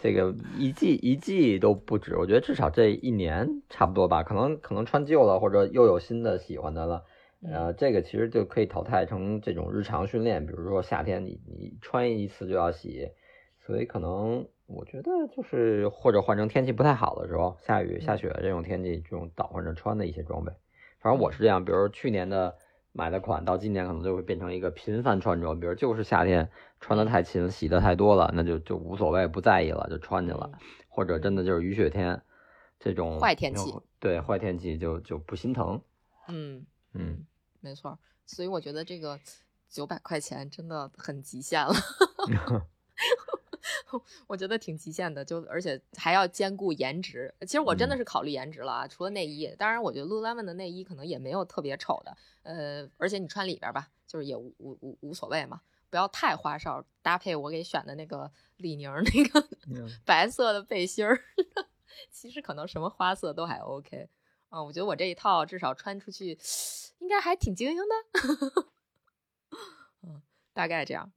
[0.01, 7.03] 这个一季一季都不止，我觉得至少这一年差不多吧，可能可能穿旧了或者又有新的喜欢的了，
[7.43, 13.09] 呃，这个其实就可以淘汰成这种日常训练，比如说夏天你你穿一次就要洗，
[13.65, 20.51] 所以可能我觉得就是或者换成天气不太好的时候，下雨下雪这种天气，这种倒换着穿的一些装备。
[20.99, 22.55] 反正我是这样，比如去年的
[22.97, 26.49] 买的款，到今年可能就会变成一个频繁穿着，比如就是夏天
[26.81, 30.49] 穿的太勤，洗的太多了，那就就无所谓，不在意了，就穿去了。
[30.89, 32.19] 或者真的就是雨雪天
[32.79, 35.79] 这种坏天气，对坏天气就就不心疼。
[36.27, 37.23] 嗯嗯，
[37.61, 37.99] 没错。
[38.25, 39.19] 所以我觉得这个
[39.69, 41.71] 九百块钱真的很极限了。
[44.27, 47.33] 我觉得挺极限的，就而且还要兼顾颜值。
[47.41, 52.17] 其实我真的是考虑颜值了啊，除了内衣，当然我觉得 Lululemon 的内衣可能也没有特别丑的。
[52.43, 56.83] 呃，而且你穿里边吧，就是也无无无无所谓嘛，不要太花哨。
[57.01, 59.47] 搭配我给选的那个李宁 那个
[60.05, 61.23] 白色的背心儿，
[62.11, 64.09] 其实可能什么花色都还 OK。
[64.49, 66.37] 嗯，我觉得我这一套至少穿出去
[66.99, 68.65] 应该还挺精英的。
[70.03, 70.21] 嗯，
[70.53, 71.11] 大概这样。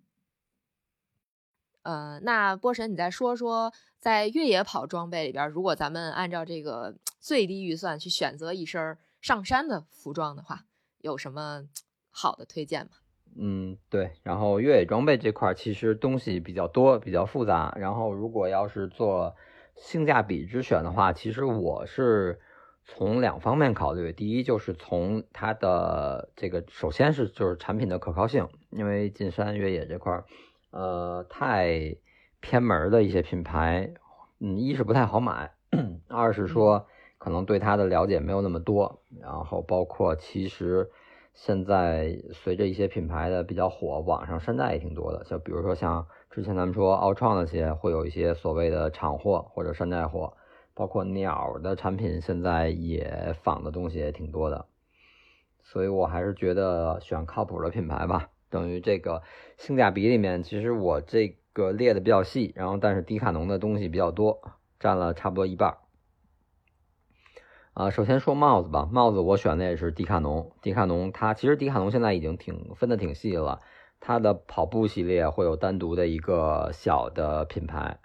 [1.83, 10.65] 呃，那波神，你再说说，在越野跑装备里边，如果咱们按照这个最低预算去选择一身上山的服装的话，
[11.01, 11.65] 有什么
[12.11, 12.91] 好的推荐吗？
[13.37, 14.13] 嗯，对。
[14.23, 17.73] 然后越野装备这块其实东西比较多，比较复杂。
[17.79, 19.35] 然后如果要是做
[19.77, 22.41] 性价比之选的话，其实我是
[22.85, 24.13] 从两方面考虑。
[24.13, 30.23] 第一就是从它的这个，首先是就是产品的可靠性，因为进山越野这块。
[30.71, 31.97] 呃，太
[32.41, 33.93] 偏门的一些品牌，
[34.39, 35.53] 嗯，一是不太好买，
[36.09, 36.87] 二是说
[37.19, 39.03] 可能对它的了解没有那么多。
[39.21, 40.91] 然后包括其实
[41.35, 45.25] 现在随着一些品牌的比较火，网上山寨也挺多的。
[45.25, 50.35] 就比如说像之前咱们说奥创那些，会有一些所谓的厂货或者山寨货，
[50.73, 54.67] 包括鸟的产品现在也仿的东西也挺多的。
[55.63, 58.31] 所以我还是觉得选靠谱的品牌吧。
[58.51, 59.23] 等于这个
[59.57, 64.43] 性价比里面，其实我这个列的比较细，然后但是迪卡侬的东西比较多，
[64.79, 65.79] 占了差不多一半。
[67.73, 70.51] 啊，首先说帽子吧，帽子我选的也是迪卡侬。
[70.61, 73.61] 迪卡侬它其实迪卡侬现在已经挺分的挺细了，
[74.01, 77.99] 它的跑步系列会有单独的一个小的品牌，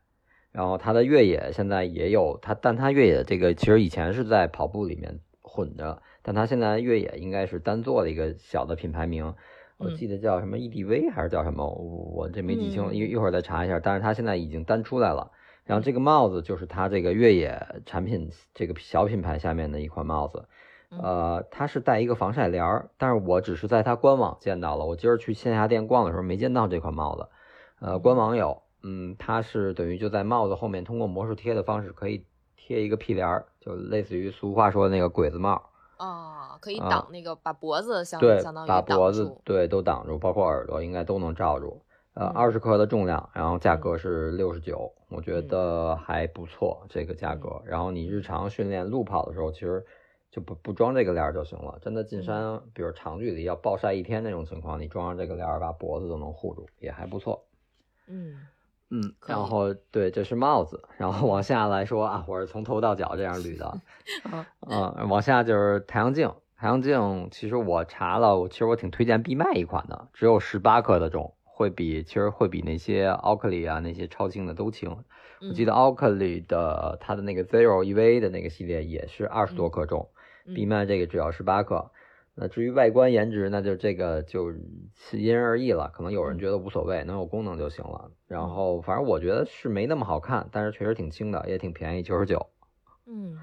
[0.52, 9.34] 然后它的越野现在也有它，但它越野这个其实以前是在跑步里面混着，但它现在越野应该是单做了一个小的品牌名。
[9.78, 13.80] 我记得叫什么 EDV 还是叫什么，我这没记清，一一会儿再查一下。
[13.80, 15.32] 但是它现在已经单出来了。
[15.66, 20.46] 然后这个帽子就是它这个越野产品这个小品牌下面的一款帽子，
[20.92, 24.86] 呃，它是带一个防晒帘儿，但是我只是在它官网见到了。
[24.86, 27.28] 我今儿去线下店逛的时候没见到这款帽子，
[27.80, 35.70] 呃，官网有，嗯，它是等于就在帽子后面通过魔术贴的方式可以贴一个屁帘儿，就类似于俗话说的那个鬼子帽。
[35.98, 41.82] 啊，可以挡那个，把脖子相相当于把脖子对都挡住，包括耳朵应该都能罩住。
[42.14, 47.62] 呃，二十克的重量，然后价格是六十九，我觉得还不错这个价格。
[47.66, 49.86] 然后你日常训练路跑的时候，其实
[50.32, 51.78] 就不不装这个帘就行了。
[51.82, 57.44] 真的进山，比如长距离要暴晒一天那种情况，你装上这个帘把脖子都能护住，也还不错。
[58.08, 58.48] 嗯。
[58.92, 63.82] 嗯，然后对，这是帽子，然后往下来说啊，我是从头到脚这样捋的，
[64.70, 74.96] 嗯，往下就是太阳镜，太阳镜其实我查了，我其实我挺推荐必麦一款的，只有十八克的重，会比其实会比那些奥克利啊那些超轻的都轻，
[75.42, 80.10] 我记得奥克利的它的那个 Zero EVA 的那个系列也是二十多克重，
[80.54, 81.90] 闭麦这个只要十八克。
[82.38, 84.52] 那至于外观颜值，那就这个就
[85.14, 85.90] 因人而异了。
[85.94, 88.12] 可能有人觉得无所谓，能有功能就行了。
[88.28, 92.46] 然后反正我觉得是没那么好看，但是确实挺轻的，也挺便宜，九十九。
[93.08, 93.38] 嗯，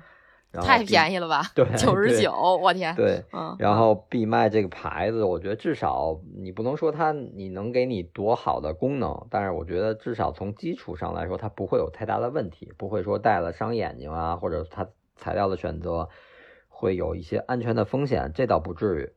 [0.53, 1.43] 太便宜了吧？
[1.55, 2.95] 对，九十九，我天。
[2.95, 14.87] 对，嗯然后必麦这个牌子，我觉得至少你不能说它你能给你多好的功能，但是我觉得至少从基础上来说，它不会有太大的问题，不会说戴了伤眼睛啊，或者它
[15.17, 16.11] 材料的选择。
[16.83, 19.13] 会有一些安全的风险，这倒不至于，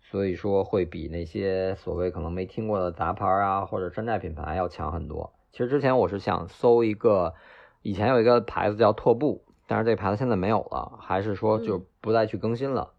[0.00, 5.32] 所以说会比那些所谓可能没听过的杂牌啊或者山寨品牌要强很多。
[5.52, 7.34] 其实之前我是想搜一个，
[7.82, 12.94] 以前有一个牌子叫拓步，但是这牌子现在没有了，还是说就不再去更新了。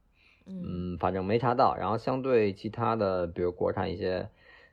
[0.45, 1.75] 嗯，反正没查到。
[1.75, 4.29] 然后相对其他的，比如国产一些，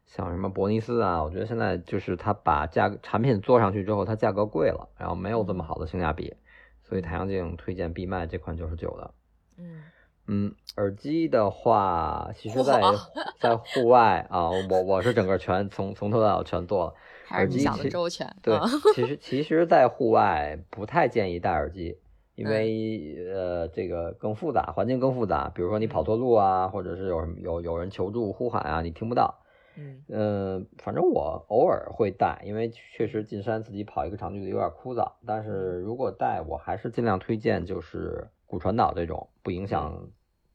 [0.06, 6.36] 像什么伯尼斯啊，我觉得现在就是它把价产品做上去之后，它价格贵了，然后没有这么好的性价比，
[6.84, 9.12] 所以太阳镜推荐必卖这款九十九的。
[9.58, 9.82] 嗯
[10.28, 12.80] 嗯，耳机的话，其实，在
[13.40, 16.94] 在户外啊，我我是整个全从从头到脚全做了。
[17.30, 18.32] 耳机想的周全。
[18.42, 18.56] 对，
[18.94, 21.98] 其实其实，在户外不太建议戴耳机，
[22.34, 25.50] 因为呃这个更复杂，环境更复杂。
[25.54, 29.42] 比如说你跑错路啊，或者是有有有人求助呼喊啊，你听不到。
[29.76, 35.10] 嗯嗯，反正我偶尔会戴，因为确实进山自己跑一个长距离有点枯燥。
[35.26, 40.10] 但是如果戴，我还是尽量推荐就是骨传导这种不影响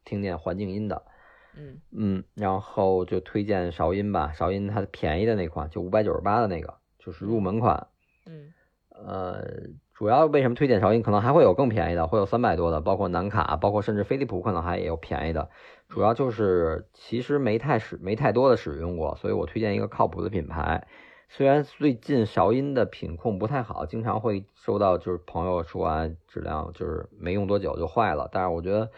[0.05, 1.01] 听见环境音的。
[1.55, 7.87] 嗯嗯，然后就推荐韶音吧，韶音它便宜的那款就五百九十八的那个，就是入门款。
[8.27, 8.53] 嗯
[8.89, 9.43] 呃，
[9.95, 11.01] 主要为什么推荐韶音？
[11.01, 15.49] 可能还会有更便宜的，会有三百多的，包括南卡，包括甚至飞利浦可能还也有便宜的。
[15.89, 20.87] 主要就是其实没太使没太多的使用过，所以我推荐一个靠谱的品牌。
[21.29, 28.89] 虽然最近韶音的品控不太好，经常会收到就是朋友说啊质量就是没用多久就坏了，但是我觉得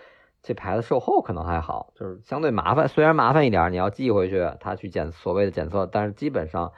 [0.44, 6.72] 这牌子售后可能还好，就是相对麻烦，虽然麻烦一点，你要寄回去，他去检所谓的检测，但是基本上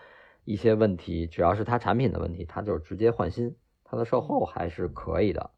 [0.45, 5.51] 一些问题，只要是他产品的问题，他就是直接换新，他的售后还是可以的。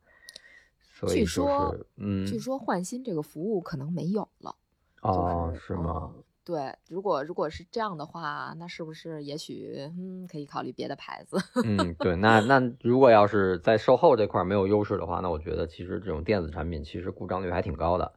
[0.81, 4.55] 所以据就是说嗯，据说换新这个服务可能没有了。
[5.01, 6.11] 哦，就是是吗？
[6.15, 11.37] 嗯对，如果如果是这样的话，那是不是也许嗯可以考虑别的牌子？
[11.63, 18.11] 嗯，对，那那如果要是在售后这块儿没有优势的话，那我觉得其实这种电子产品其实故障率还挺高的，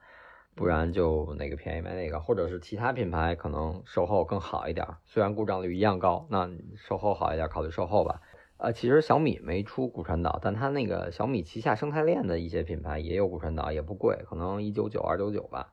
[0.56, 8.20] 不然就哪个便宜买哪个，或者是其他品牌可能售后更好一点儿，虽然故障率一样高，那售后好一点儿，考虑售后吧。
[8.58, 15.68] 呃，其实小米没出骨传导，但它那个小米旗下生态链的一些品牌也有骨传导，也不贵，可能一九九、二九九吧。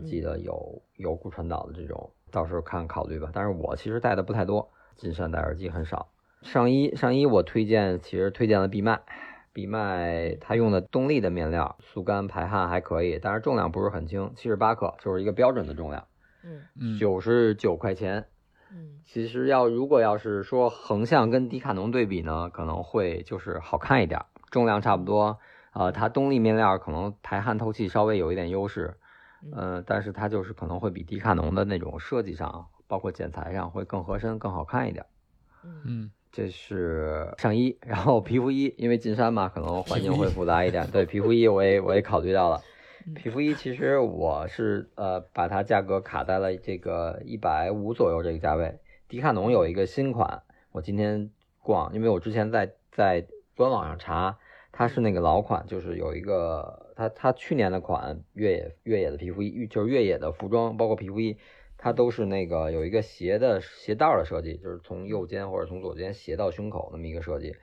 [0.00, 3.28] 我记得有有骨传导的这种，到时候看考虑吧。
[3.34, 6.08] 但是我其实戴的不太多，金山戴耳机很少。
[6.40, 9.02] 上衣上衣我推荐，其实推荐了必麦，
[9.52, 16.06] 必麦它用的动力的面料，速干排汗还可以，但是重量不是很轻，七十八克就是一个标准的重量，
[16.42, 18.26] 嗯嗯，九十九块钱。
[18.72, 25.38] 嗯其实要如果要是说横向跟迪卡侬对比呢，可能会就是好看一点，重量差不多，
[25.72, 28.94] 呃，它动力面料可能排汗透气稍微有一点优势，
[29.52, 35.04] 嗯、但是它就是可能会比迪卡侬的那种设计上，包括剪裁上会更合身、更好看一点。
[35.64, 40.88] 嗯嗯这是上衣，然后皮肤衣，因为进山嘛，可能环境会复杂一点。
[40.90, 42.60] 对，皮肤衣我也我也考虑到了。
[43.06, 48.78] 嗯皮肤衣其实我是呃把它价格卡在了这个一百五左右这个价位。
[49.08, 51.30] 迪卡侬有一个新款，我今天
[51.62, 53.26] 逛，因为我之前在在
[53.56, 54.38] 官网上查，
[54.72, 61.36] 它是那个老款，就是有一个它它去年的款越野越野的皮肤衣，就是越野的服装，包括皮肤衣，
[61.76, 67.54] 它都是那个有一个斜的斜道的设计，就是从右肩或者从左肩斜到胸口那么一个设计。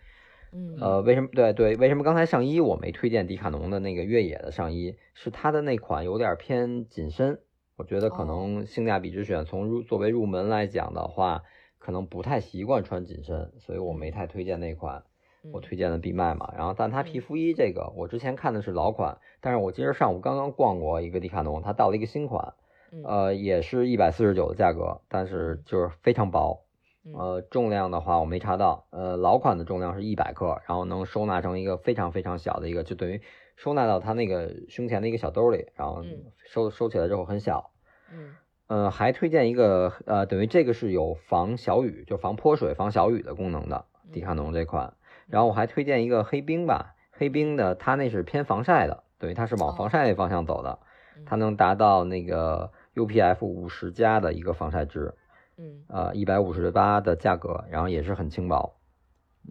[0.53, 1.27] 嗯呃，为什么？
[1.33, 4.95] 对对，为什么刚才上衣我没推荐迪卡侬的那个越野的上衣？
[5.13, 7.39] 是它的那款有点偏紧身，
[7.75, 11.43] 我觉得可能性价比之选，从入作为入门来讲的话，
[11.79, 15.03] 可能不太习惯穿紧身，所以我没太推荐那款。
[15.51, 22.53] 我推荐的闭麦嘛，然后但它皮肤衣这个，我之前看的是老款，但是我今儿上午刚刚逛过一个迪卡侬，它到了一个新款，
[22.91, 23.03] 嗯。
[23.03, 26.65] 呃，也是一百四十九的价格，但是就是非常薄，
[27.05, 27.13] 嗯。
[27.13, 33.21] 呃，重量的话我没查到，呃，老款的重量是一百克，然后能收纳成一个非常非常小的一个，就等于
[33.55, 36.25] 收纳到它那个胸前的一个小兜里，然后嗯。
[36.45, 37.71] 收收起来之后很小。
[38.13, 38.35] 嗯。
[38.67, 44.93] 呃，还推荐一个，呃，等于这个是有防小雨，就防泼水、防小雨的功能的迪卡侬这款。
[45.27, 50.79] 然后我还推荐一个黑冰吧，黑冰的它那是偏防晒的，对它是往防晒那方向走的，
[51.25, 55.13] 它能达到那个 UPF 五十加的一个防晒值。
[55.59, 58.79] 嗯呃，一百五十八的价格，然后也是很轻薄。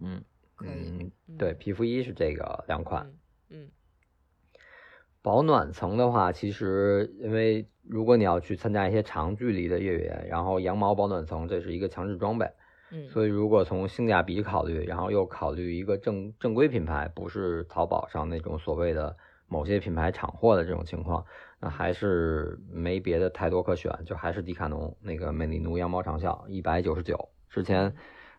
[0.01, 0.23] 嗯
[0.63, 3.11] 嗯，对，皮肤衣是这个两款。
[3.49, 3.69] 嗯
[5.21, 12.49] 保暖层的话，其实因为如果你要去参加一些长距离的越野，然后羊毛保暖层这是一个强制装备，
[12.91, 19.17] 嗯所以如果从性价比考虑，然后又考虑一个正正规品牌，不是淘宝上那种所谓的
[19.47, 21.25] 某些品牌厂货的这种情况，
[21.59, 27.29] 那还是没别的太多可选，就还是迪卡侬那个美丽奴羊毛长效一百九十九。
[27.49, 27.93] 之前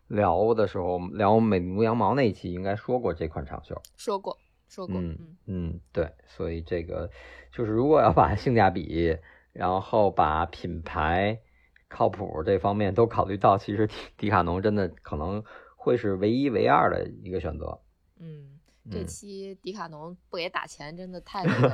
[0.07, 3.81] 聊的时候聊美丽奴羊毛那一期应该说过这款长袖。
[3.97, 4.39] 说过
[4.69, 7.11] 说过嗯嗯嗯，对，所以这个
[7.53, 9.17] 就是如果要把性价比，
[9.53, 11.41] 然后把品牌
[11.89, 15.43] 靠谱这方面都考虑到，其实迪迪卡侬真的可能
[15.77, 17.79] 会是唯一唯二的一个选择。
[18.21, 18.59] 嗯，
[18.91, 21.69] 这嗯期迪卡侬不给打钱，真的太那个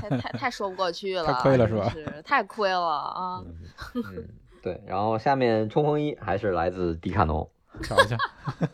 [0.00, 3.44] 太太太说不过去了，太亏了是吧是是太亏了啊！
[3.94, 4.28] 嗯，
[4.62, 7.48] 对，然后下面冲锋衣还是来自迪卡侬，
[7.82, 8.16] 瞧一下，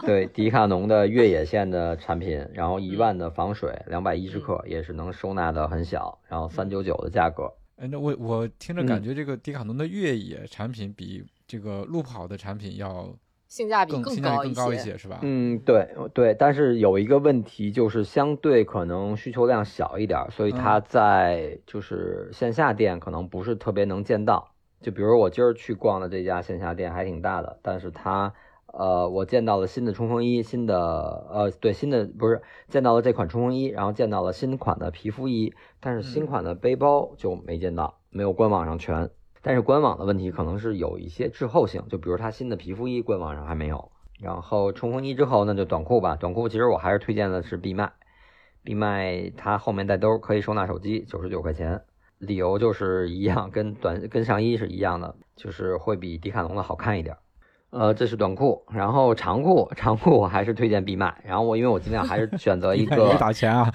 [0.00, 7.52] 对，迪卡侬的越野线的产品，然后一万的防水，两百一十克，也是能收纳的很小，然后三九九的价格。
[7.76, 13.12] 哎，那我我听着嗯感觉这个迪卡侬的越野产品比这个路跑的产品要
[13.48, 14.96] 性价比更性价比高更高一些。
[14.96, 15.18] 是吧？
[15.22, 24.52] 嗯，对对，但是有一个问题就是相对可能需求量小一点儿，所以它嗯在就是线下店可能不是特别能见到。
[24.80, 28.32] 就比如我今儿去逛的这家线下店还挺大的，但是它
[28.76, 30.76] 呃，我见到了新的冲锋衣，新的
[31.30, 39.10] 呃对新的不是见到了这款冲锋衣，然后见到了新款的皮肤衣，但是新嗯款的背包就没见到，没有官网上全。
[39.42, 43.92] 但是官网的问题可能是有一些滞后性，就比如它新的皮肤衣官网上还没有。
[44.20, 46.16] 然后冲锋衣之后，那就短裤吧。
[46.16, 47.92] 短裤其实我还是推荐的是必麦，
[48.62, 51.82] 必麦它后面带兜，可以收纳手机，九十九块钱。
[52.18, 57.16] 理由就是一样，跟短跟上衣是一样的，就是会比迪卡侬的好看一点。
[57.76, 61.12] 呃，这是短裤，然后长裤，长裤我还是推荐必麦。
[61.24, 63.68] 然后我因为我尽量还是选择 一也个打钱啊，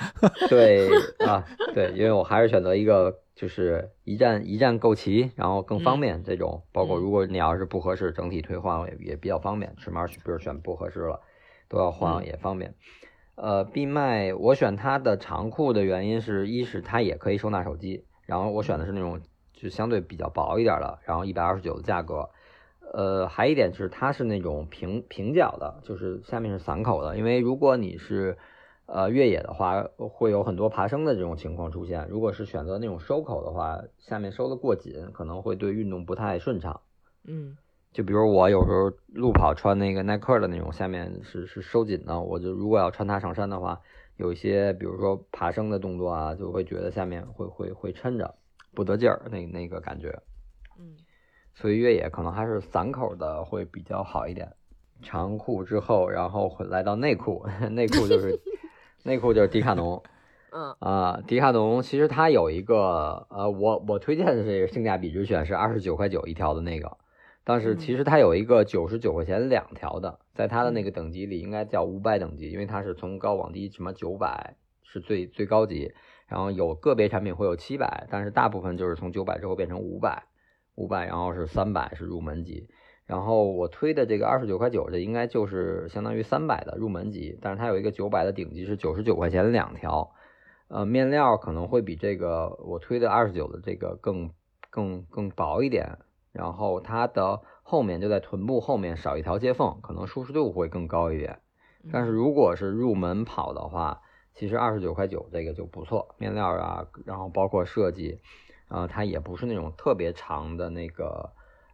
[0.47, 0.87] 对
[1.27, 1.43] 啊，
[1.75, 6.63] 对，因为我还是选择一个就是一站一站购齐，然后更方便这种。
[6.71, 9.75] 包括嗯如果你要是不合适，整体退换也也比较方便。
[9.75, 11.19] 尺码比如选不合适了，
[11.67, 12.73] 都要换嗯也方便。
[13.35, 19.19] 呃，闭麦我选它的长裤的原因是一是它也可以收纳手机，然后我选的是那种
[19.51, 22.29] 就相对比较薄一点的，然后一百二十九的价格。
[22.93, 28.37] 呃，还一点是它是那种平平角的，就是下面是散口的，因为如果你是
[28.85, 32.07] 呃越野的话，会有很多爬升的这种情况出现。
[32.09, 36.81] 如果是选择那种收口的话，下面收的过紧，可能会对运动不太顺畅。
[37.25, 37.57] 嗯
[37.91, 43.81] 就比如我有时候路跑穿那个耐克的那种，下面是是收紧的，我就如果要穿它上山的话，
[44.15, 48.35] 有一些比如说爬升的动作啊，就会觉得下面会会会抻着，
[48.75, 50.21] 不得劲儿，那那个感觉。
[51.53, 54.53] 嗯所以越野可能还是散口的会比较好一点。
[55.01, 58.39] 长裤之后，然后会来到内裤， 内裤就是
[59.03, 60.03] 内裤就是迪卡侬。
[60.51, 60.75] 嗯。
[60.79, 66.97] 啊、迪卡侬其实它有一个呃，我我推荐的是性价比之选是二十九块九一条的那个，
[67.43, 75.93] 但是其实它有一个九十九块钱两条的，在它的那个等级里应该叫五百等级，因为它是从高往低，什么九百是最最高级，
[76.27, 80.23] 然后有个别产品会有七百，但是大部分就是从九百之后变成五百，
[80.80, 82.69] 五百然后是三百是入门级，
[83.05, 90.11] 然后我推的这个二十九块九，这应该就是相当于三百的入门级，但是它有一个九百的顶级是九十九块钱两条，
[90.69, 94.32] 呃，面料可能会比这个我推的二十九的这个更
[94.69, 95.99] 更更薄一点，
[96.32, 101.39] 然后它的后面就在臀部后面少一条接缝，可能舒适度会更高一点。
[101.91, 102.11] 但是。
[102.11, 104.01] 如果是入门跑的话，
[104.36, 108.19] 其实二十九块九这个就不错，面料啊，然后包括设计，
[108.70, 111.32] 呃，它也不是那种特别长的那个，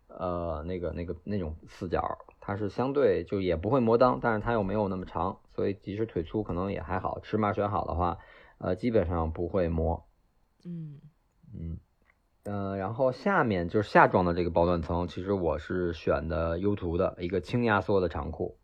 [0.07, 8.17] 呃，那个那个那种四角，它是相对就也不会磨裆，但是它又没有那么长，所以即使腿粗可能也还好，尺码选好的话，
[8.57, 10.05] 呃，基本上不会磨。
[10.65, 10.99] 嗯
[11.53, 11.77] 嗯，
[12.43, 18.57] 呃，然后下面就是下装的这个保暖层，其实我是选的优图的一个轻压缩的长裤，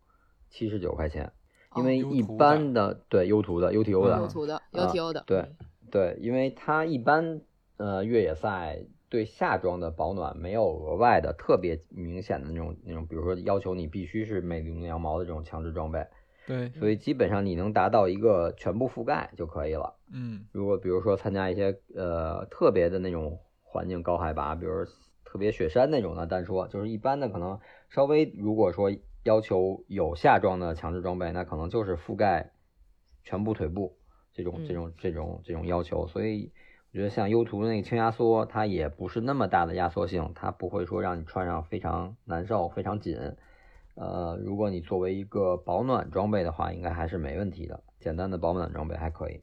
[0.48, 1.32] 七十九块钱，
[1.76, 5.56] 因为一般的对优图的 UTO 的，有图的啊 UTO 的，对嗯
[5.90, 7.42] 对，因为它一般
[7.82, 8.78] 呃越野赛
[9.08, 16.06] 对夏装的保暖没有额外的特别明显的那种那种，比如说要求你必须是美菱羊毛的这种强制装备，
[16.46, 19.96] 对，所以基本上你能达到一个全部覆盖就可以了。
[20.14, 24.84] 嗯如果比如说参加一些呃特别的那种环境高海拔，比如
[25.24, 27.58] 特别雪山那种的单说，就是一般的可能
[27.90, 28.92] 稍微如果说
[29.24, 32.52] 要求有夏装的强制装备，那可能就是覆盖
[33.24, 33.96] 全部腿部
[34.32, 36.06] 这种这种这种这种要求。
[36.06, 36.52] 所以
[36.92, 43.16] 我觉得像优图那个轻压缩，它也不是那么大的压缩性，它不会说让你穿上非常难受、非常紧。
[43.94, 49.40] 呃，如果你作为一个保暖装备的话，应该还是没问题的，简单的保暖装备还可以。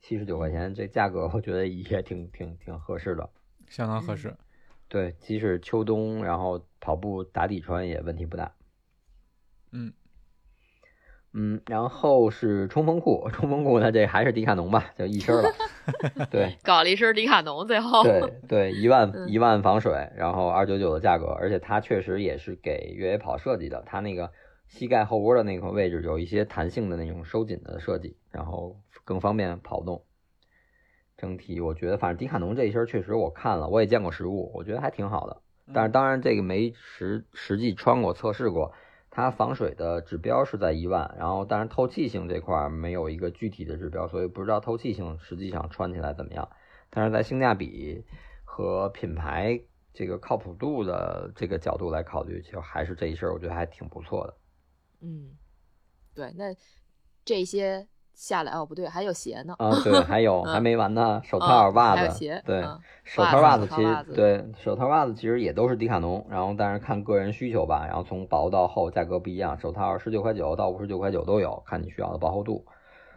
[0.00, 3.30] 七十九块钱这价格，我觉得也挺挺挺合适的。
[3.68, 4.36] 相当合适。
[4.86, 8.52] 对，即使秋冬，然后跑步打底穿也问题不大。
[9.72, 9.92] 嗯
[11.38, 15.52] 嗯，然后是冲锋裤，冲锋裤呢，这还是迪卡侬吧，就一身了。
[16.32, 24.32] 对搞了一身迪卡侬，最后对对，一万嗯一万防水，然后二九九的价格，而且它确实也是给越野跑设计的，它那个
[24.66, 30.04] 膝盖后窝的那个位置有一些弹性的那种收紧的设计，然后更方便跑动。
[31.18, 35.42] 整体我觉得，反正迪卡侬这一身确实我看了，我也见过实物，我觉得还挺好的。
[35.74, 38.72] 但是当然这个没实实际穿过测试过，
[39.16, 46.46] 它防水的指标是在一万，然后但是透气性这块没有一个具体的指标，所以不知道透气性实际上穿起来怎么样。
[46.90, 48.04] 但是在性价比
[48.44, 49.58] 和品牌
[49.94, 54.36] 这个靠谱度的这个角度来考虑，就还是这一身我觉得还挺不错的。
[55.00, 55.30] 嗯，
[56.14, 56.54] 对，那
[57.24, 59.54] 这些下来哦，不对，还有鞋呢。
[59.58, 72.64] 啊，对，还有 嗯还没完呢，手套、嗯袜子，还有鞋，对，嗯手套、袜子其实对手套、袜子其实也都是迪卡侬，然后但是看个人需求吧，然后从薄到厚价格不一样，手套十九块九到五十九块九都有，看你需要的薄厚度。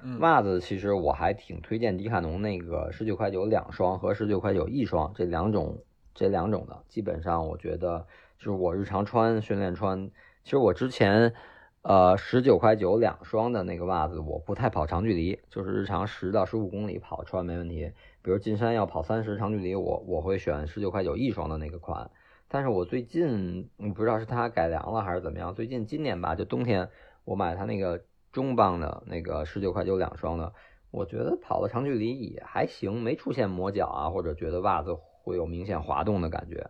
[0.01, 5.77] 嗯袜子其实我还挺推荐迪卡侬那个十九块九两双和十九块九一双这两种
[6.13, 8.05] 这两种的，基本上我觉得
[8.37, 10.09] 就是我日常穿、训练穿。
[10.45, 11.33] 其实我之前
[11.81, 17.93] 呃十九块九两双的那个袜子，我不太跑长距离，就是日常十到十五公里跑穿没问题。
[18.21, 22.11] 比如进山要跑三十长距离，我我会选十九块九一双的那个款。
[22.49, 26.89] 但是我最近我不知道是它改良了还是怎么样，最近今年吧，就冬天
[27.23, 30.51] 我买它那个中磅的那个十九块九两双的，
[30.91, 36.69] 我觉得跑了长距离也还行，没出现磨脚啊，或者觉得袜子会有明显滑动的感觉，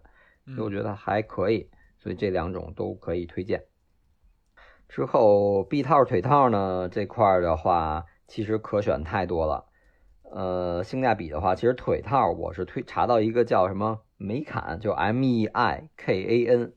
[0.53, 3.64] 所以我觉得还可以，所以这两种都可以推荐。
[4.90, 9.66] 之后臂套、腿套呢这块的话，其实可选太多了。
[10.32, 16.74] 呃，性价比的话，其实腿套我是推查到一个叫什么美坎，就 M E I K A N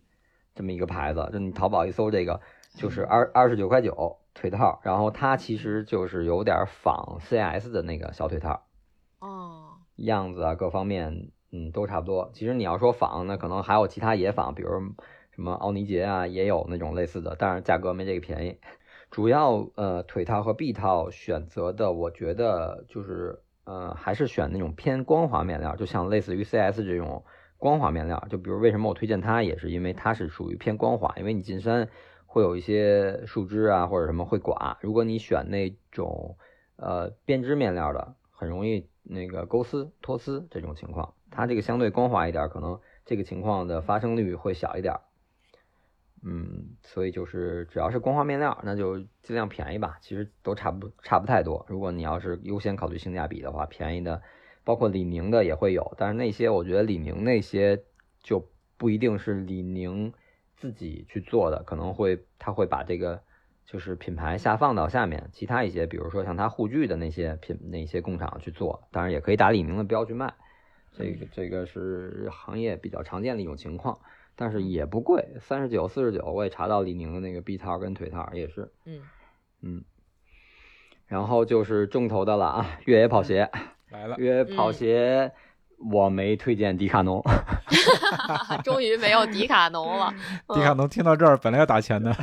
[0.54, 2.40] 这么一个牌子，就你淘宝一搜这个，
[2.74, 8.62] 就是二二十九块九腿套，然后它其实就是有点仿 CS 的那个小腿套，
[9.20, 12.30] 哦，样子啊各方面，嗯，都差不多。
[12.34, 14.70] 其实你要说仿，那可能还有其他也仿，比如
[15.34, 18.58] 什么奥尼杰啊，也有那种类似的，但是价格没这个便宜。
[19.10, 27.24] 主要呃腿套和臂套选择的，我觉得就是呃还是选那种偏光滑面料，就像类似于 CS 这种
[27.58, 28.26] 光滑面料。
[28.30, 31.88] 就比如为什么我推荐它，也是因为它是属于偏光滑，因为你进山
[32.26, 36.36] 会有一些树枝啊或者什么会刮，如果你选那种
[36.76, 41.14] 呃编织面料的，很容易那个钩丝脱丝这种情况。
[41.30, 44.94] 它这个相对光滑一点，可能这个情况的发生率会小一点。
[46.24, 49.98] 嗯，所以就是只要是光滑面料，那就尽量便宜吧。
[50.00, 51.66] 其实都差不差不太多。
[51.68, 54.22] 如果你要是优先考虑性价比的话，便宜的
[54.62, 57.82] 包括李宁的也会有，但是那些我觉得李宁那些
[58.22, 60.12] 就不一定是李宁
[60.56, 63.20] 自己去做的，可能会他会把这个
[63.66, 70.32] 就是品牌下放到下面，其他一些比如说像他护具的那些品那些工厂去做，当然也可以打李宁的标去卖。
[70.92, 73.98] 这个这个是行业比较常见的一种情况。
[74.34, 79.00] 但是也不贵，三十九、四十九，我也查到李宁的那个臂套跟腿套也是，嗯
[79.60, 79.84] 嗯，
[81.06, 83.50] 然后就是重头的了啊，越野跑鞋，
[83.90, 85.32] 来了，越野跑鞋
[85.90, 87.22] 我没推荐迪卡侬
[88.64, 90.12] 终于没有迪卡侬了。
[90.54, 92.14] 迪卡侬听到这儿本来要打钱的，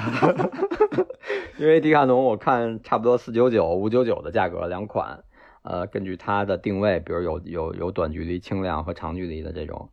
[1.58, 5.24] 因为迪卡侬我看差不多四九九、五九九的价格两款，
[5.62, 9.90] 呃，根据它的定位，比如有有有短距离轻量和长距离的这种。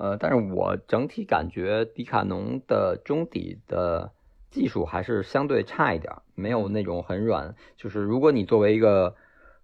[0.00, 4.12] 呃，但是我整体感觉迪卡侬的中底的
[4.50, 7.54] 技术还是相对差一点，没有那种很软。
[7.76, 9.14] 就是如果你作为一个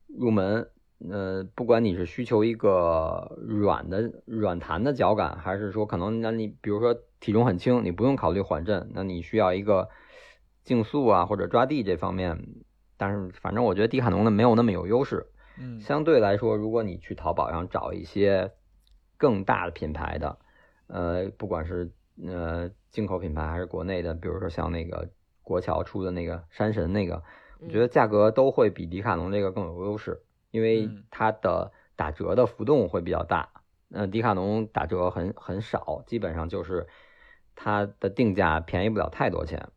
[0.06, 0.68] 入门，
[1.10, 9.88] 呃，不管你是需求一个软的软弹的脚感，还是说可能那你比如说体重很轻，你不用考虑缓震，那你需要一个
[10.64, 12.38] 竞速啊或者抓地这方面，
[12.98, 15.28] 但是反正我觉得迪卡侬的没有那么有优势。
[15.58, 18.52] 嗯相对来说，如果你去淘宝上找一些
[19.16, 20.38] 更大的品牌的，
[20.86, 21.90] 呃，不管是
[22.24, 25.08] 呃进口品牌还是国内的，比如说像那个
[25.42, 27.22] 国桥出的那个山神那个，
[27.60, 33.48] 我觉得价格都会比迪卡侬这个更有优势，因为嗯它的打折的浮动会比较大。
[33.92, 36.86] 呃，迪卡侬打折很很少，基本上就是
[37.54, 39.68] 它的定价便宜不了太多钱。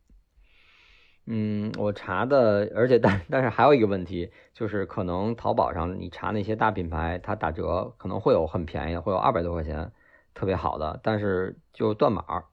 [1.31, 9.91] 嗯，我查的，而且但但是还有一个问题，就是可能淘宝上你查那些大品牌，它打折可能会有很便宜的，会有二百多块钱，
[10.33, 12.45] 特别好的，但是就断码，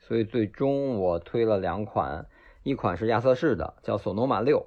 [0.00, 2.26] 所以最终我推了两款，
[2.64, 4.66] 一款是亚瑟士的，叫索诺玛六，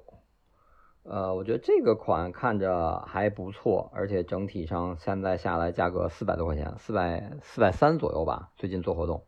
[1.02, 9.26] 呃，我觉得这个款看着还不错，而且整体上现在下来价格四百多块钱，四百四百三左右吧，最近做活动。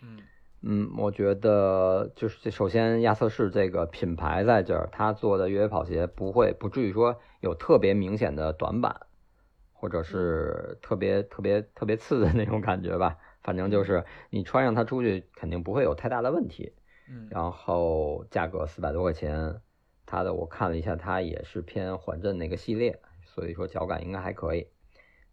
[0.00, 0.22] 嗯。
[0.62, 9.06] 嗯，我觉得就是这首先亚瑟士这个品牌在这儿，它做的越野跑鞋不会不至于说有特别明显的短板，
[9.72, 13.16] 或者是特别特别特别次的那种感觉吧。
[13.42, 16.74] 反正就是你穿上它出去肯定不会有太大的问题。
[17.08, 19.62] 嗯然后价格四百多块钱，
[20.04, 24.68] 它的我看了一下，它也是偏缓震那个系列，所以说脚感应该还可以。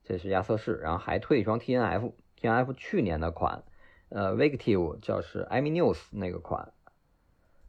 [0.05, 3.63] 这是亚瑟士，然后还退一双 T N F，T N F 去年的款。
[4.09, 6.71] 呃，Victive 就是 a m i News 那个款，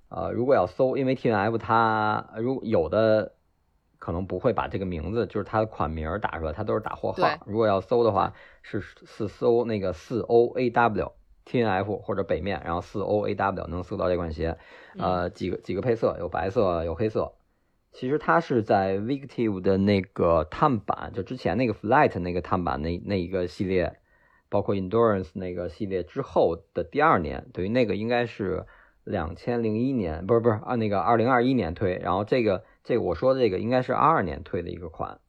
[0.08, 3.32] 呃，如果要搜，因为 T N F 它如有的
[3.98, 7.28] 可能不会把这个名字，就是它的款名打出来，它都是打货号。
[7.46, 8.32] 如果要搜的话，
[8.62, 11.12] 是是搜那个四 O A W
[11.44, 14.56] T N F 或者北面，然后四 O A W 能搜到这款鞋。
[14.96, 17.32] 呃，几个几个配色，有白色，有黑色。
[17.92, 23.98] 其实它是在 Victive 的那个碳板，就之前那个 Flight 那个碳板那那一个系列，
[24.48, 28.66] 包括 Endurance 那个系列之后的第二年，等于那个应该是
[29.04, 35.20] 两千零一年，不是不是啊，那个二零二一年推，然后这个这个我说的这个应该是二二年推的一个款，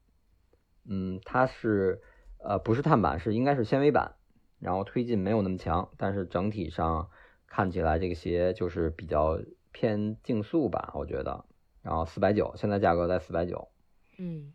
[0.87, 2.01] 嗯，它是
[2.43, 4.15] 呃不是碳板，是应该是纤维板，
[4.59, 7.09] 然后推进没有那么强，但是整体上
[7.47, 9.39] 看起来这个鞋就是比较
[9.71, 11.45] 偏竞速吧，我觉得。
[11.81, 13.69] 然后四百九，现在价格在四百九。
[14.17, 14.51] 嗯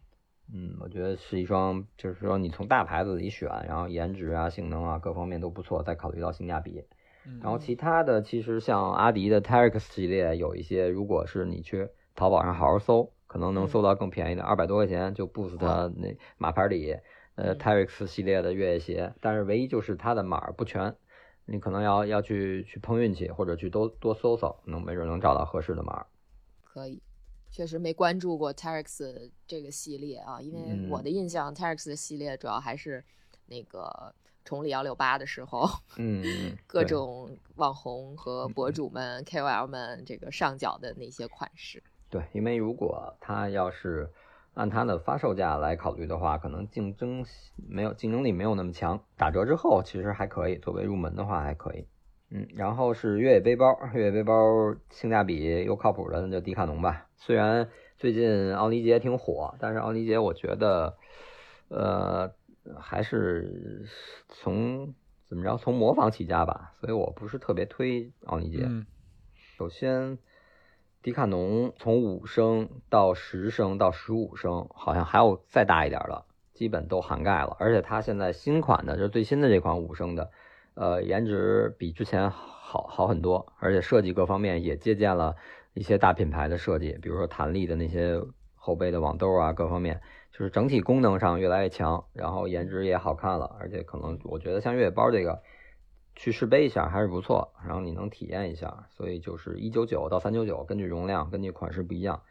[0.52, 6.84] 嗯，我觉得是一双，就是说你从大牌子里选，然后颜值啊、性能啊各方面都不错，再考虑到性价比。
[7.40, 16.98] 然后其他的，其实像阿迪的 Terrex 系列有一些，如果是你去淘宝上好好搜，可能能搜到更便宜的，二百多块钱就 Boost 那马牌里，
[17.36, 19.14] 呃 Terrex 系列的越野鞋。
[19.22, 20.94] 但是唯一就是它的码不全，
[21.46, 26.04] 你可能要要去去碰运气，或者去多多搜搜，能没准能找到合适的码。
[26.62, 27.00] 可以。
[27.54, 33.04] 确实没关注过 Terrex 这个系列啊，因为我的印象 Terrex 的系列主要还是
[33.46, 34.12] 那个
[34.44, 36.24] 崇礼幺六八的时候，嗯，
[36.66, 41.80] 各种网红和博主们、KOL 们这个上脚的那些款式。
[42.10, 44.10] 对，因为如果它要是
[44.54, 47.24] 按它的发售价来考虑的话，可能竞争
[47.56, 51.86] 没有竞争力没有那么强，打折之后其实还可以，作为入门的话还可以。
[52.30, 54.34] 嗯，然后是越野背包，越野背包
[54.90, 57.06] 性价比又靠谱的，那就迪卡侬吧。
[57.26, 60.94] 虽然最近奥尼杰挺火，但是奥尼杰我觉得，
[61.68, 62.30] 呃，
[62.78, 63.86] 还是
[64.28, 64.94] 从
[65.26, 68.68] 怎么着从模仿起家吧，所以我不是特别推奥尼杰。
[69.56, 70.18] 首先，
[71.02, 77.56] 迪卡侬从五升到十升到十五升，好像还有再大一点的，基本都涵盖了。
[77.58, 80.30] 而且它现在新款的，就是最新的这款五升的。
[80.74, 85.36] 呃，颜值比之前好好很多，而且设计各方面也借鉴了
[85.74, 88.18] 一些大品牌的设计，比如说弹力的那些
[88.54, 90.00] 后背的网兜啊，各方面
[90.32, 95.42] 就是整体功能上越来越强，然后颜值也好看了，而且可能我觉得像越野包这个
[96.14, 102.22] 去试背一下还是不错，然后你能体验一下，所以就是一九九到三九九，根据容量、根据款式不一样，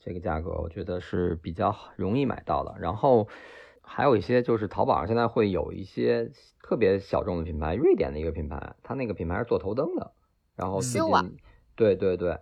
[0.00, 3.28] 这个价格我觉得是比较容易买到的，然后。
[3.90, 6.30] 还有一些就是淘宝上现在会有一些
[6.62, 10.12] 特别小众的品牌，瑞典的一个品牌，它那个品牌是做头灯的，
[10.56, 11.38] 然后最近，
[11.74, 12.38] 对对对，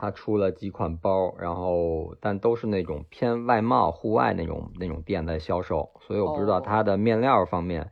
[0.00, 7.90] 它出了几款包，然后但都是那种偏外贸、户外那种那种店在销售，所以我不知道它的面料方面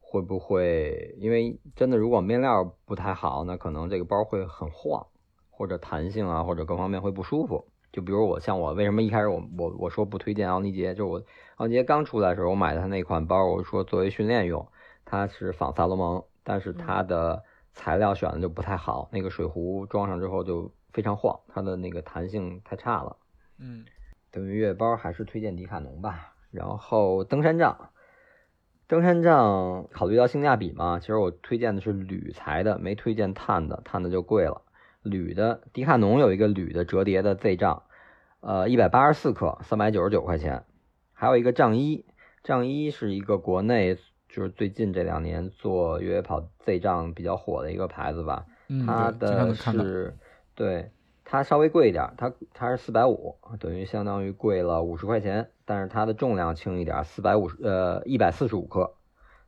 [0.00, 5.06] 会不会，因为真的如果面料不太好，那可能这个包会很晃，
[5.50, 7.66] 或者弹性啊，或者各方面会不舒服。
[7.92, 11.22] 就比如我像我为什么一开始我我我说不推荐奥尼杰，就是我
[11.56, 14.66] 奥尼杰刚出来的时候，我买的他那款包，我说作为训练用，
[15.04, 23.16] 它是仿萨洛蒙，但是它的材料选的就不太好，那个水壶装上之后就非常晃，它的那个弹性太差了。
[23.58, 23.84] 嗯，
[24.30, 26.34] 等于越野包还是推荐迪卡侬吧。
[26.50, 27.90] 然后登山杖，
[28.86, 34.62] 登山杖考虑到性价比嘛，其实我推荐的是铝材的，没推荐碳的，碳的就贵了。
[35.02, 37.82] 铝的迪卡侬有一个铝的折叠的 Z 杖，
[38.40, 40.64] 呃，一百八十四克，三百九十九块钱。
[41.12, 42.06] 还有一个杖一，
[42.42, 43.96] 杖一是一个国内
[44.28, 48.46] 就是最近这两年做越野跑 Z 杖比较火的一个牌子吧。
[48.86, 50.16] 它的是，
[50.54, 50.90] 对，
[51.24, 55.50] 它稍微贵一点，它它是四百五，等于相当于贵了五十块钱。
[55.64, 58.94] 但是它的重量轻一点，四百五十呃一百四十五克，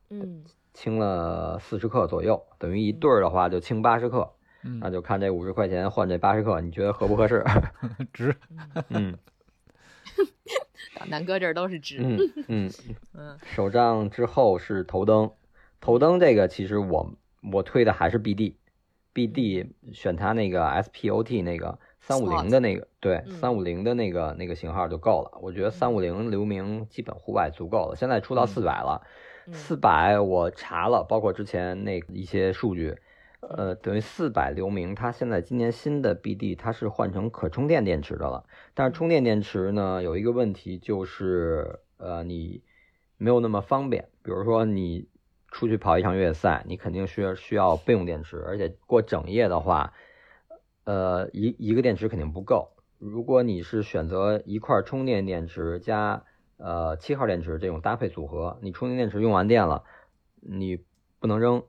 [0.09, 4.33] 嗯，轻了四十克左右，等于一对儿的话就轻八十克。
[4.81, 7.45] 那就看这五十块钱换这八十克，你觉得合不合适？
[8.13, 8.35] 值。
[8.91, 9.17] 嗯，
[11.07, 12.01] 南哥这儿都是值。
[12.03, 12.71] 嗯嗯
[13.15, 13.39] 嗯。
[13.45, 15.31] 手杖之后是头灯，
[15.81, 17.13] 头灯这个其实我
[17.53, 18.19] 我推的还是
[19.17, 25.39] BD，BD 选它那个 SPOT 那个三五零的那个，对，三五零的那个那个型号就够了。
[25.41, 27.97] 我觉得三五零流明基本户外足够了。
[27.97, 29.01] 现在出到四百了，
[29.51, 32.97] 四百我查了，包括之前那一些数据。
[33.41, 38.45] 呃，等于四百流明，它现在今年新的 BD 它是换成可充电电池的了。
[38.75, 42.61] 但是充电电池呢，有一个问题就是，呃，你
[43.19, 44.09] 没有那么方便。
[44.23, 45.07] 比如说你
[45.51, 49.93] 出去跑一场越野赛，你肯定需要需要备用电池，而且过整夜的话，
[50.85, 52.73] 呃，一一个电池肯定不够。
[52.99, 56.25] 如果你是选择一块充电电池加
[56.57, 59.85] 呃七号电池这种搭配组合，你充电电池用完电了，
[60.41, 60.85] 你
[61.19, 61.63] 不能扔。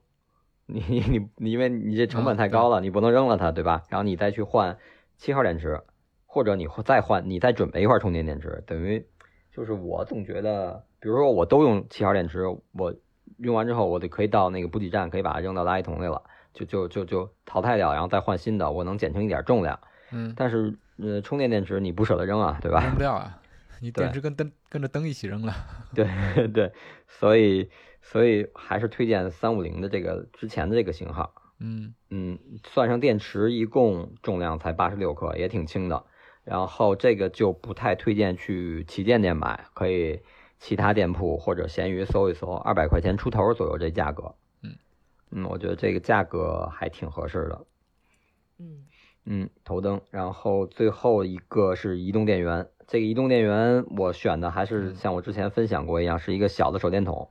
[0.70, 3.84] 你 你你，因为你这成本太高了，你不能扔了它，对吧？
[3.88, 4.76] 然后你再去换
[5.16, 5.80] 七号电池，
[6.26, 9.06] 或者你再换，你再准备一块充电电池，等于
[9.50, 12.94] 就是我总觉得，比如说我都用七号电池，我
[13.38, 16.22] 用完之后，我就可以到那个补给站，可以把它扔到垃圾桶里了，
[16.52, 19.78] 就就就就淘汰掉，然后再换新的，我能减轻一点重量。
[20.12, 20.32] 嗯。
[20.36, 22.82] 但是呃，充电电池你不舍得扔啊，对吧？
[22.82, 23.40] 扔不掉啊，
[23.80, 25.54] 你电池跟灯跟着灯一起扔了。
[25.94, 26.72] 对对，
[27.06, 27.70] 所以
[28.02, 31.32] 所以还是推荐三五零的这个之前的这个型号。
[31.60, 36.04] 嗯嗯，算上电池，一共重量才八十六克，也挺轻的。
[36.44, 40.20] 然后这个就不太推荐去旗舰店买，可以
[40.58, 44.34] 其他店铺或者闲鱼搜一搜，二百块钱出头左右这价格。
[44.62, 44.74] 嗯
[45.30, 47.66] 嗯，我觉得这个价格还挺合适的。
[48.58, 48.84] 嗯
[49.24, 52.68] 嗯，头灯，然后最后一个是移动电源。
[52.86, 57.28] 这个移动电源我选的还是嗯像我之前分享过一样，是一个小的手电筒，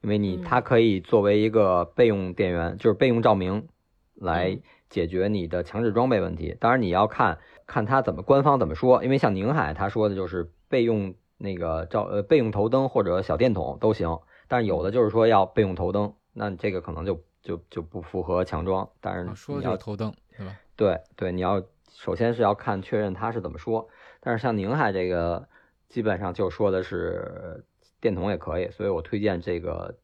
[0.00, 3.68] 因为你嗯它可以作为一个备用电源，就是备用照明，
[4.14, 6.56] 来嗯解决你的强制装备问题。
[6.58, 11.14] 当然你要看看它怎么官方怎么说，因为像宁海他说的就是备用
[11.44, 14.18] 那个照呃备用头灯或者小电筒都行，
[14.48, 18.88] 但是有的就是说要备用头灯，那这个可能就就就不符合强装。
[19.00, 20.56] 但是你要就是头灯，对吧？
[20.74, 23.88] 对对，你要首先是要看确认他是怎么说，
[24.20, 25.46] 但是像宁海这个
[25.88, 27.64] 基本上就说的是
[28.00, 29.94] 电筒也可以，所以我推荐这个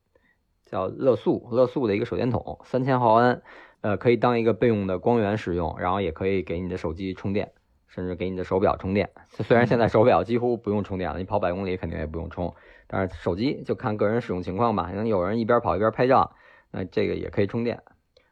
[0.66, 3.42] 叫乐速乐速的一个手电筒，三千毫安，
[3.80, 7.52] 呃，可以当一个备用的光源使用，然后也可以给你的手机充电，
[7.90, 9.10] 甚至给你的手表充电。
[9.28, 12.54] 虽然现在手表几乎不用充电了，你跑百公里肯定也不用充，
[12.86, 16.34] 但是手机就看个人使用情况吧，可能有人一边跑一边拍照，
[16.70, 17.82] 那这个也可以充电。